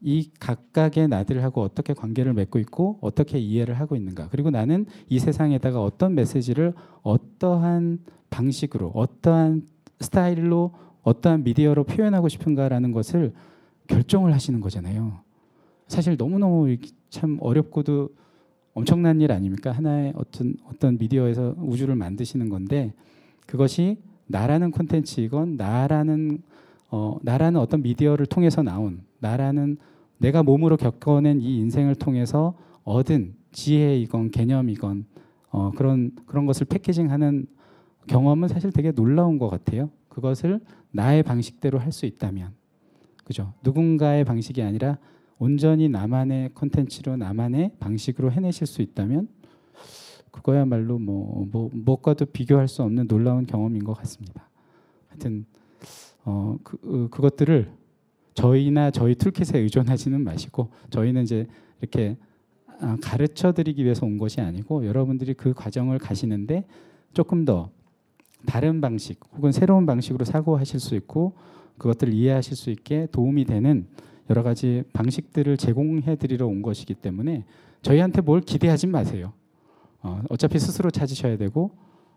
이 0.00 0.30
각각의 0.40 1.08
나들하고 1.08 1.62
어떻게 1.62 1.94
관계를 1.94 2.32
맺고 2.34 2.58
있고 2.58 2.98
어떻게 3.00 3.38
이해를 3.38 3.78
하고 3.78 3.96
있는가 3.96 4.28
그리고 4.30 4.50
나는 4.50 4.86
이 5.08 5.18
세상에다가 5.18 5.82
어떤 5.82 6.14
메시지를 6.14 6.74
어떠한 7.02 8.00
방식으로 8.30 8.90
어떠한 8.94 9.66
스타일로 10.00 10.72
어떠한 11.02 11.44
미디어로 11.44 11.84
표현하고 11.84 12.28
싶은가라는 12.28 12.92
것을 12.92 13.32
결정을 13.86 14.32
하시는 14.32 14.60
거잖아요. 14.60 15.20
사실 15.86 16.16
너무너무 16.16 16.74
참 17.12 17.36
어렵고도 17.40 18.08
엄청난 18.72 19.20
일 19.20 19.32
아닙니까? 19.32 19.70
하나의 19.70 20.14
어떤 20.16 20.54
어떤 20.64 20.96
미디어에서 20.96 21.56
우주를 21.58 21.94
만드시는 21.94 22.48
건데 22.48 22.94
그것이 23.46 23.98
나라는 24.26 24.70
콘텐츠이건 24.70 25.56
나라는 25.56 26.42
어, 26.90 27.18
나라는 27.22 27.60
어떤 27.60 27.82
미디어를 27.82 28.24
통해서 28.26 28.62
나온 28.62 29.02
나라는 29.18 29.76
내가 30.16 30.42
몸으로 30.42 30.78
겪어낸 30.78 31.42
이 31.42 31.58
인생을 31.58 31.96
통해서 31.96 32.54
얻은 32.84 33.34
지혜이건 33.52 34.30
개념이건 34.30 35.04
어, 35.50 35.70
그런 35.76 36.12
그런 36.24 36.46
것을 36.46 36.66
패키징하는 36.66 37.46
경험은 38.06 38.48
사실 38.48 38.72
되게 38.72 38.90
놀라운 38.90 39.38
것 39.38 39.50
같아요. 39.50 39.90
그것을 40.08 40.60
나의 40.92 41.22
방식대로 41.22 41.78
할 41.78 41.92
수 41.92 42.06
있다면, 42.06 42.52
그죠? 43.24 43.52
누군가의 43.62 44.24
방식이 44.24 44.62
아니라 44.62 44.96
온전히 45.42 45.88
나만의 45.88 46.50
콘텐츠로 46.54 47.16
나만의 47.16 47.72
방식으로 47.80 48.30
해내실 48.30 48.64
수 48.64 48.80
있다면 48.80 49.26
그거야말로 50.30 51.00
뭐, 51.00 51.48
뭐 51.50 51.68
무엇과도 51.72 52.26
비교할 52.26 52.68
수 52.68 52.84
없는 52.84 53.08
놀라운 53.08 53.44
경험인 53.44 53.82
것 53.82 53.92
같습니다. 53.94 54.48
하여튼 55.08 55.44
어, 56.24 56.56
그, 56.62 56.78
어, 56.84 57.08
그것들을 57.10 57.72
저희나 58.34 58.92
저희 58.92 59.16
툴킷에 59.16 59.58
의존하지는 59.58 60.22
마시고 60.22 60.68
저희는 60.90 61.24
이제 61.24 61.48
이렇게 61.80 62.16
아, 62.78 62.96
가르쳐 63.02 63.50
드리기 63.50 63.82
위해서 63.82 64.06
온 64.06 64.18
것이 64.18 64.40
아니고 64.40 64.86
여러분들이 64.86 65.34
그 65.34 65.54
과정을 65.54 65.98
가시는데 65.98 66.66
조금 67.14 67.44
더 67.44 67.68
다른 68.46 68.80
방식 68.80 69.18
혹은 69.34 69.50
새로운 69.50 69.86
방식으로 69.86 70.24
사고하실 70.24 70.78
수 70.78 70.94
있고 70.94 71.32
그것들을 71.78 72.12
이해하실 72.12 72.56
수 72.56 72.70
있게 72.70 73.08
도움이 73.10 73.44
되는 73.44 73.88
여러 74.30 74.42
가지 74.42 74.82
방식들을 74.92 75.56
제공해 75.56 76.16
드리러 76.16 76.46
온 76.46 76.62
것이기 76.62 76.94
때문에 76.94 77.44
저희한테 77.82 78.20
뭘 78.20 78.40
기대하지 78.40 78.86
마세요. 78.86 79.32
어, 80.02 80.22
어차피 80.30 80.58
스스로 80.58 80.90
찾으셔야 80.90 81.36
되고 81.36 81.70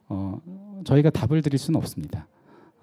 어, 0.07 0.39
저희가 0.85 1.09
답을 1.09 1.41
드릴 1.41 1.57
수는 1.57 1.77
없습니다. 1.79 2.27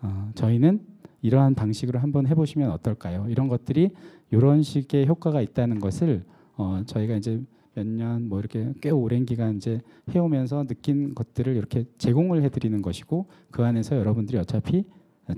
어, 0.01 0.31
저희는 0.35 0.81
이러한 1.23 1.55
방식으로 1.55 2.01
한번 2.01 2.27
해보시면 2.27 2.71
어떨까요? 2.73 3.27
이런 3.29 3.47
것들이 3.49 3.91
이런 4.31 4.63
식의 4.63 5.07
효과가 5.07 5.41
있다는 5.41 5.79
것을 5.81 6.25
어, 6.57 6.83
저희가 6.87 7.17
이제 7.17 7.41
몇 7.75 7.87
년 7.87 8.29
뭐 8.29 8.39
이렇게 8.39 8.73
꽤 8.83 8.91
오랜 8.91 9.25
기간 9.25 9.57
이제 9.57 9.81
해오면서 10.15 10.65
느낀 10.65 11.15
것들을 11.15 11.57
이렇게 11.57 11.85
제공을 11.97 12.43
해드리는 12.43 12.83
것이고 12.83 13.27
그 13.51 13.65
안에서 13.65 13.97
여러분들이 13.97 14.37
어차피 14.39 14.85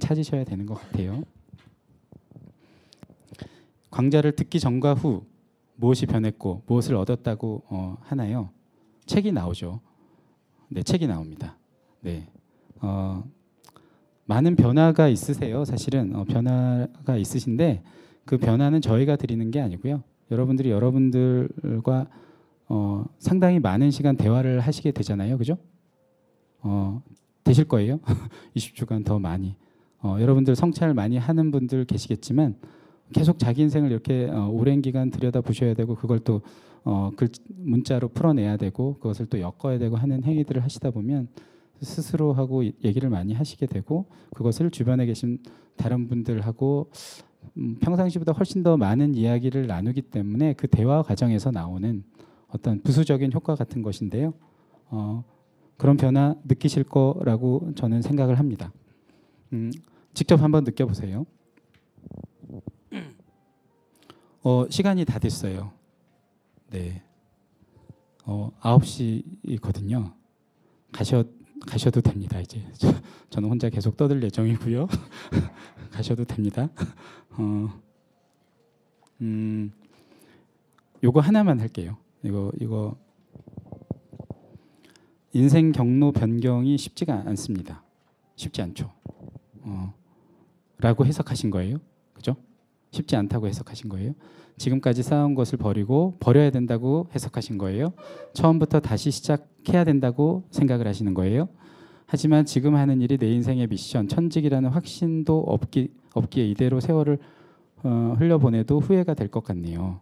찾으셔야 0.01 0.43
되는 0.45 0.67
것 0.67 0.75
같아요. 0.75 1.23
강좌를 3.95 4.33
듣기 4.33 4.59
전과 4.59 4.95
후 4.95 5.25
무엇이 5.77 6.07
변했고 6.07 6.65
무엇을 6.67 6.97
얻었다고 6.97 7.63
어, 7.69 7.97
하나요? 8.01 8.51
책이 9.07 9.31
나오죠. 9.31 9.81
네, 10.69 10.83
책이 10.83 11.07
나옵니다. 11.07 11.57
네, 12.01 12.27
어, 12.81 13.23
많은 14.25 14.57
변화가 14.57 15.07
있으세요. 15.07 15.65
사실은 15.65 16.17
어, 16.17 16.25
변화가 16.25 17.17
있으신데 17.17 17.85
그 18.25 18.37
변화는 18.37 18.81
저희가 18.81 19.15
드리는 19.15 19.49
게 19.53 19.61
아니고요. 19.61 20.03
여러분들이 20.33 20.71
여러분들과 20.71 22.09
어, 22.69 23.05
상당히 23.21 23.61
많은 23.61 23.93
시간 23.93 24.17
대화를 24.17 24.59
하시게 24.59 24.91
되잖아요. 24.91 25.39
그죠? 25.39 25.57
어, 26.63 27.01
되실 27.45 27.67
거예요. 27.67 28.01
20주간 28.57 29.05
더 29.05 29.21
많이. 29.21 29.55
어, 30.01 30.17
여러분들 30.19 30.57
성찰 30.57 30.95
많이 30.95 31.17
하는 31.17 31.53
분들 31.53 31.85
계시겠지만 31.85 32.57
계속 33.13 33.39
자기 33.39 33.63
인생을 33.63 33.91
이렇게 33.91 34.29
어, 34.31 34.49
오랜 34.49 34.83
기간 34.83 35.11
들여다 35.11 35.41
보셔야 35.41 35.75
되고 35.75 35.95
그걸 35.95 36.19
또 36.21 36.43
어, 36.85 37.11
글 37.17 37.29
문자로 37.49 38.09
풀어내야 38.09 38.57
되고 38.57 38.95
그것을 38.95 39.27
또 39.27 39.41
엮어야 39.41 39.79
되고 39.79 39.97
하는 39.97 40.23
행위들을 40.25 40.63
하시다 40.63 40.91
보면 40.91 41.29
스스로 41.81 42.33
하고 42.33 42.65
얘기를 42.65 43.11
많이 43.11 43.35
하시게 43.35 43.67
되고 43.67 44.07
그것을 44.35 44.71
주변에 44.71 45.07
계신 45.07 45.39
다른 45.77 46.09
분들하고 46.09 46.91
음, 47.57 47.77
평상시보다 47.81 48.33
훨씬 48.33 48.63
더 48.63 48.77
많은 48.77 49.15
이야기를 49.15 49.67
나누기 49.67 50.03
때문에 50.03 50.55
그 50.55 50.67
대화 50.67 51.03
과정에서 51.03 51.51
나오는 51.51 52.05
어떤 52.49 52.81
부수적인 52.83 53.33
효과 53.33 53.55
같은 53.55 53.83
것인데요. 53.83 54.33
어, 54.87 55.25
그런 55.77 55.97
변화 55.97 56.37
느끼실 56.45 56.85
거라고 56.85 57.73
저는 57.75 58.03
생각을 58.03 58.39
합니다. 58.39 58.73
음, 59.53 59.71
직접 60.15 60.41
한번 60.41 60.65
느껴보세요. 60.65 61.27
어, 64.45 64.67
시간이 64.69 65.07
다 65.07 65.19
됐어요. 65.19 65.73
네. 66.69 67.03
어, 68.27 68.53
9시거든요. 68.61 70.13
가셔 70.93 71.25
가셔도 71.67 72.03
됩니다. 72.03 72.39
이제 72.41 72.63
저, 72.75 72.89
저는 73.31 73.49
혼자 73.49 73.71
계속 73.71 73.97
떠들 73.97 74.23
예정이고요. 74.23 74.87
가셔도 75.91 76.25
됩니다. 76.25 76.69
어, 77.31 77.81
음, 79.23 79.73
요거 81.03 81.21
하나만 81.21 81.59
할게요. 81.59 81.97
이거 82.23 82.53
이거 82.61 82.99
인생 85.33 85.73
경로 85.73 86.13
변경이 86.13 86.77
쉽지가 86.77 87.23
않습니다. 87.29 87.83
쉽지 88.37 88.61
않죠. 88.61 88.93
어, 89.63 89.95
라고 90.77 91.07
해석하신 91.07 91.51
거예요. 91.51 91.79
쉽지 92.95 93.17
않다고 93.17 93.47
해석하신 93.49 93.89
거예요. 93.91 94.13
지금까지 94.57 95.03
쌓아온 95.03 95.35
것을 95.35 95.59
버리고 95.59 96.15
버려야 96.21 96.51
된다고 96.51 97.09
해석하신 97.15 97.59
거예요. 97.59 97.93
처음부터 98.35 98.81
다시 98.81 99.11
시작해야 99.11 99.85
된다고 99.85 100.45
생각을 100.53 100.87
하시는 100.87 101.13
거예요. 101.13 101.49
하지만 102.07 102.45
지금 102.45 102.77
하는 102.77 103.01
일이 103.01 103.19
내 103.19 103.31
인생의 103.33 103.67
미션, 103.67 104.07
천직이라는 104.09 104.71
확신도 104.71 105.41
없기, 105.41 105.89
없기에 106.15 106.47
이대로 106.47 106.79
세월을 106.81 107.19
어, 107.83 108.15
흘려보내도 108.19 108.79
후회가 108.81 109.15
될 109.15 109.29
것 109.29 109.43
같네요. 109.45 110.01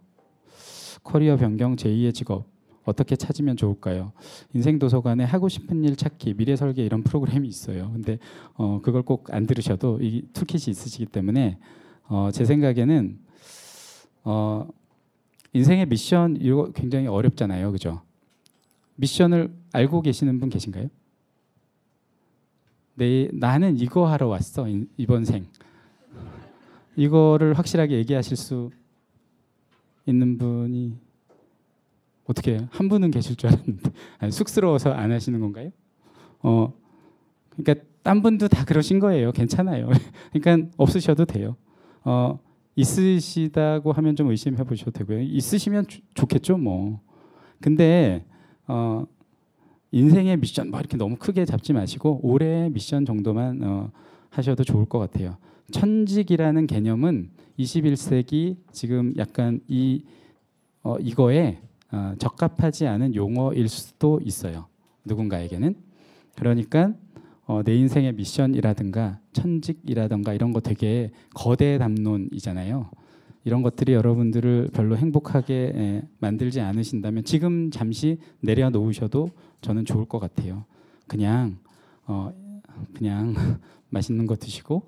커리어 1.03 1.35
변경 1.37 1.75
제2의 1.75 2.13
직업 2.13 2.45
어떻게 2.85 3.15
찾으면 3.15 3.57
좋을까요? 3.57 4.11
인생 4.53 4.77
도서관에 4.77 5.23
하고 5.23 5.49
싶은 5.49 5.83
일 5.83 5.95
찾기, 5.95 6.35
미래 6.35 6.55
설계 6.55 6.85
이런 6.85 7.01
프로그램이 7.03 7.47
있어요. 7.47 7.89
근데 7.93 8.19
어, 8.55 8.79
그걸 8.83 9.01
꼭 9.01 9.33
안 9.33 9.47
들으셔도 9.47 9.99
이 10.01 10.21
toolkit이 10.33 10.69
있으시기 10.71 11.07
때문에 11.07 11.57
어, 12.13 12.29
제 12.31 12.45
생각에는 12.45 13.17
어, 14.23 14.67
인생의 15.53 15.87
미션 15.87 16.37
이거 16.39 16.71
굉장히 16.71 17.07
어렵잖아요, 17.07 17.71
그죠? 17.71 18.03
미션을 18.97 19.51
알고 19.71 20.03
계시는 20.03 20.39
분 20.39 20.49
계신가요? 20.49 20.89
네, 22.93 23.29
나는 23.33 23.79
이거 23.79 24.05
하러 24.07 24.27
왔어 24.27 24.69
이- 24.69 24.85
이번 24.95 25.25
생. 25.25 25.47
이거를 26.95 27.55
확실하게 27.57 27.95
얘기하실 27.97 28.37
수 28.37 28.69
있는 30.05 30.37
분이 30.37 30.95
어떻게 32.25 32.59
한 32.69 32.89
분은 32.89 33.09
계실 33.09 33.35
줄 33.35 33.49
알았는데 33.49 33.89
쑥스러워서 34.29 34.91
안 34.91 35.11
하시는 35.11 35.39
건가요? 35.39 35.71
어, 36.43 36.71
그러니까 37.49 37.83
딴 38.03 38.21
분도 38.21 38.47
다 38.47 38.65
그러신 38.65 38.99
거예요. 38.99 39.31
괜찮아요. 39.31 39.89
그러니까 40.31 40.69
없으셔도 40.77 41.25
돼요. 41.25 41.55
어, 42.05 42.39
있으시다고 42.75 43.91
하면 43.93 44.15
좀 44.15 44.29
의심해 44.29 44.63
보셔도 44.63 44.91
되고요. 44.91 45.21
있으시면 45.21 45.87
주- 45.87 46.01
좋겠죠, 46.13 46.57
뭐. 46.57 46.99
근데 47.61 48.25
어, 48.67 49.05
인생의 49.91 50.37
미션 50.37 50.71
뭐 50.71 50.79
이렇게 50.79 50.97
너무 50.97 51.15
크게 51.17 51.45
잡지 51.45 51.71
마시고 51.73 52.19
올해의 52.23 52.71
미션 52.71 53.05
정도만 53.05 53.61
어, 53.63 53.91
하셔도 54.29 54.63
좋을 54.63 54.85
것 54.85 54.99
같아요. 54.99 55.37
천직이라는 55.71 56.67
개념은 56.67 57.29
21세기 57.59 58.57
지금 58.71 59.13
약간 59.17 59.59
이 59.67 60.03
어, 60.81 60.97
이거에 60.99 61.59
어, 61.91 62.13
적합하지 62.17 62.87
않은 62.87 63.15
용어일 63.15 63.69
수도 63.69 64.19
있어요. 64.23 64.65
누군가에게는 65.05 65.75
그러니까 66.35 66.93
어, 67.45 67.61
내 67.63 67.75
인생의 67.75 68.13
미션이라든가 68.13 69.19
천직이라든가 69.33 70.33
이런 70.33 70.53
거 70.53 70.59
되게 70.61 71.11
거대 71.33 71.77
담론이잖아요. 71.77 72.89
이런 73.45 73.61
것들이 73.61 73.93
여러분들을 73.93 74.69
별로 74.73 74.95
행복하게 74.95 75.73
에, 75.75 76.01
만들지 76.19 76.61
않으신다면 76.61 77.25
지금 77.25 77.69
잠시 77.71 78.17
내려놓으셔도 78.39 79.29
저는 79.61 79.83
좋을 79.83 80.05
것 80.05 80.19
같아요. 80.19 80.63
그냥 81.07 81.57
어, 82.05 82.31
그냥 82.93 83.33
맛있는 83.89 84.25
거 84.25 84.35
드시고 84.37 84.87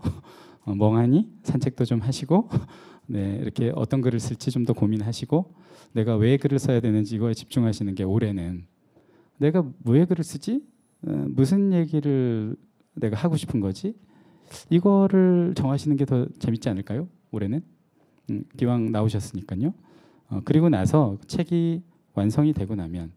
어, 0.66 0.74
멍하니 0.76 1.30
산책도 1.44 1.84
좀 1.86 2.00
하시고 2.00 2.50
네, 3.08 3.38
이렇게 3.42 3.72
어떤 3.76 4.02
글을 4.02 4.20
쓸지 4.20 4.50
좀 4.50 4.66
더 4.66 4.74
고민하시고 4.74 5.54
내가 5.92 6.16
왜 6.16 6.38
글을 6.38 6.58
써야 6.58 6.80
되는지 6.80 7.16
이거에 7.16 7.34
집중하시는 7.34 7.94
게 7.94 8.04
올해는 8.04 8.66
내가 9.38 9.66
왜 9.84 10.06
글을 10.06 10.24
쓰지? 10.24 10.64
어, 11.08 11.26
무슨 11.30 11.74
얘기를 11.74 12.56
내가 12.96 13.16
하고 13.18 13.36
싶은 13.38 13.60
거지? 13.60 13.94
이거를 14.70 15.54
정하시는 15.56 15.98
게 15.98 16.06
더 16.06 16.28
재밌지 16.40 16.70
않을까요? 16.70 17.08
올해는 17.32 17.62
음, 18.30 18.44
기왕 18.58 18.92
나오셨으니까요. 18.92 19.74
어, 20.30 20.42
그리고 20.46 20.70
나서 20.70 21.18
책이 21.28 21.82
완성이 22.14 22.54
되고 22.54 22.76
나면 22.76 23.12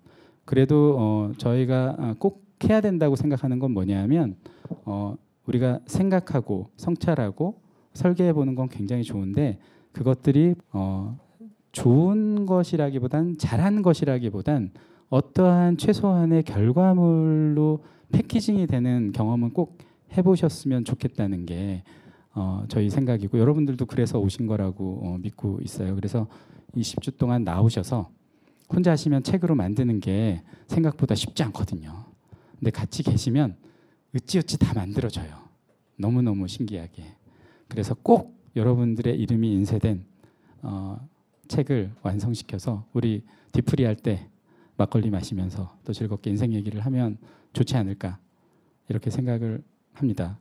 그래도 0.45 0.97
어, 0.99 1.33
저희가 1.37 1.97
아, 1.99 2.15
꼭 2.19 2.47
해야 2.65 2.81
된다고 2.81 3.15
생각하는 3.17 3.59
건 3.59 3.73
뭐냐면 3.73 4.37
어, 4.85 5.15
우리가 5.47 5.81
생각하고 5.87 6.71
성찰하고 6.77 7.61
설계해 7.95 8.33
보는 8.33 8.55
건 8.55 8.69
굉장히 8.69 9.03
좋은데 9.05 9.59
그것들이 9.93 10.55
어, 10.73 11.19
좋은 11.73 12.47
것이라기보단 12.47 13.39
잘한 13.39 13.83
것이라기보단 13.83 14.73
어떠한 15.11 15.79
최소한의 15.79 16.43
결과물로 16.43 17.83
패키징이 18.13 18.67
되는 18.67 19.13
경험은 19.13 19.53
꼭 19.53 19.79
해보셨으면 20.17 20.85
좋겠다는 20.85 21.47
게 21.47 21.83
어, 22.35 22.65
저희 22.69 22.91
생각이고 22.91 23.39
여러분들도 23.39 23.87
그래서 23.87 24.19
오신 24.19 24.47
거라고 24.47 25.01
어, 25.03 25.19
믿고 25.19 25.61
있어요. 25.63 25.95
그래서 25.95 26.29
이 26.75 26.83
10주 26.83 27.17
동안 27.17 27.43
나오셔서 27.45 28.11
혼자 28.69 28.93
하시면 28.93 29.23
책으로 29.23 29.55
만드는 29.55 30.01
게 30.01 30.43
생각보다 30.67 31.15
쉽지 31.15 31.43
않거든요. 31.45 32.05
근데 32.59 32.71
같이 32.71 33.03
계시면 33.03 33.57
으찌으찌 34.15 34.59
다 34.59 34.75
만들어져요. 34.75 35.35
너무너무 35.97 36.49
신기하게. 36.49 37.05
그래서 37.67 37.95
꼭 37.95 38.39
여러분들의 38.57 39.19
이름이 39.19 39.53
인쇄된 39.55 40.05
어, 40.63 40.99
책을 41.49 41.93
완성시켜서 42.03 42.85
우리 42.93 43.23
뒤풀이 43.53 43.85
할때 43.85 44.29
막걸리 44.79 45.11
마시면서 45.11 45.77
또 45.85 45.93
즐겁게 45.93 46.31
인생 46.31 46.53
얘기를 46.55 46.81
하면 46.81 47.19
좋지 47.53 47.77
않을까 47.77 48.19
이렇게 48.89 49.11
생각을 49.11 49.63
합니다. 49.93 50.39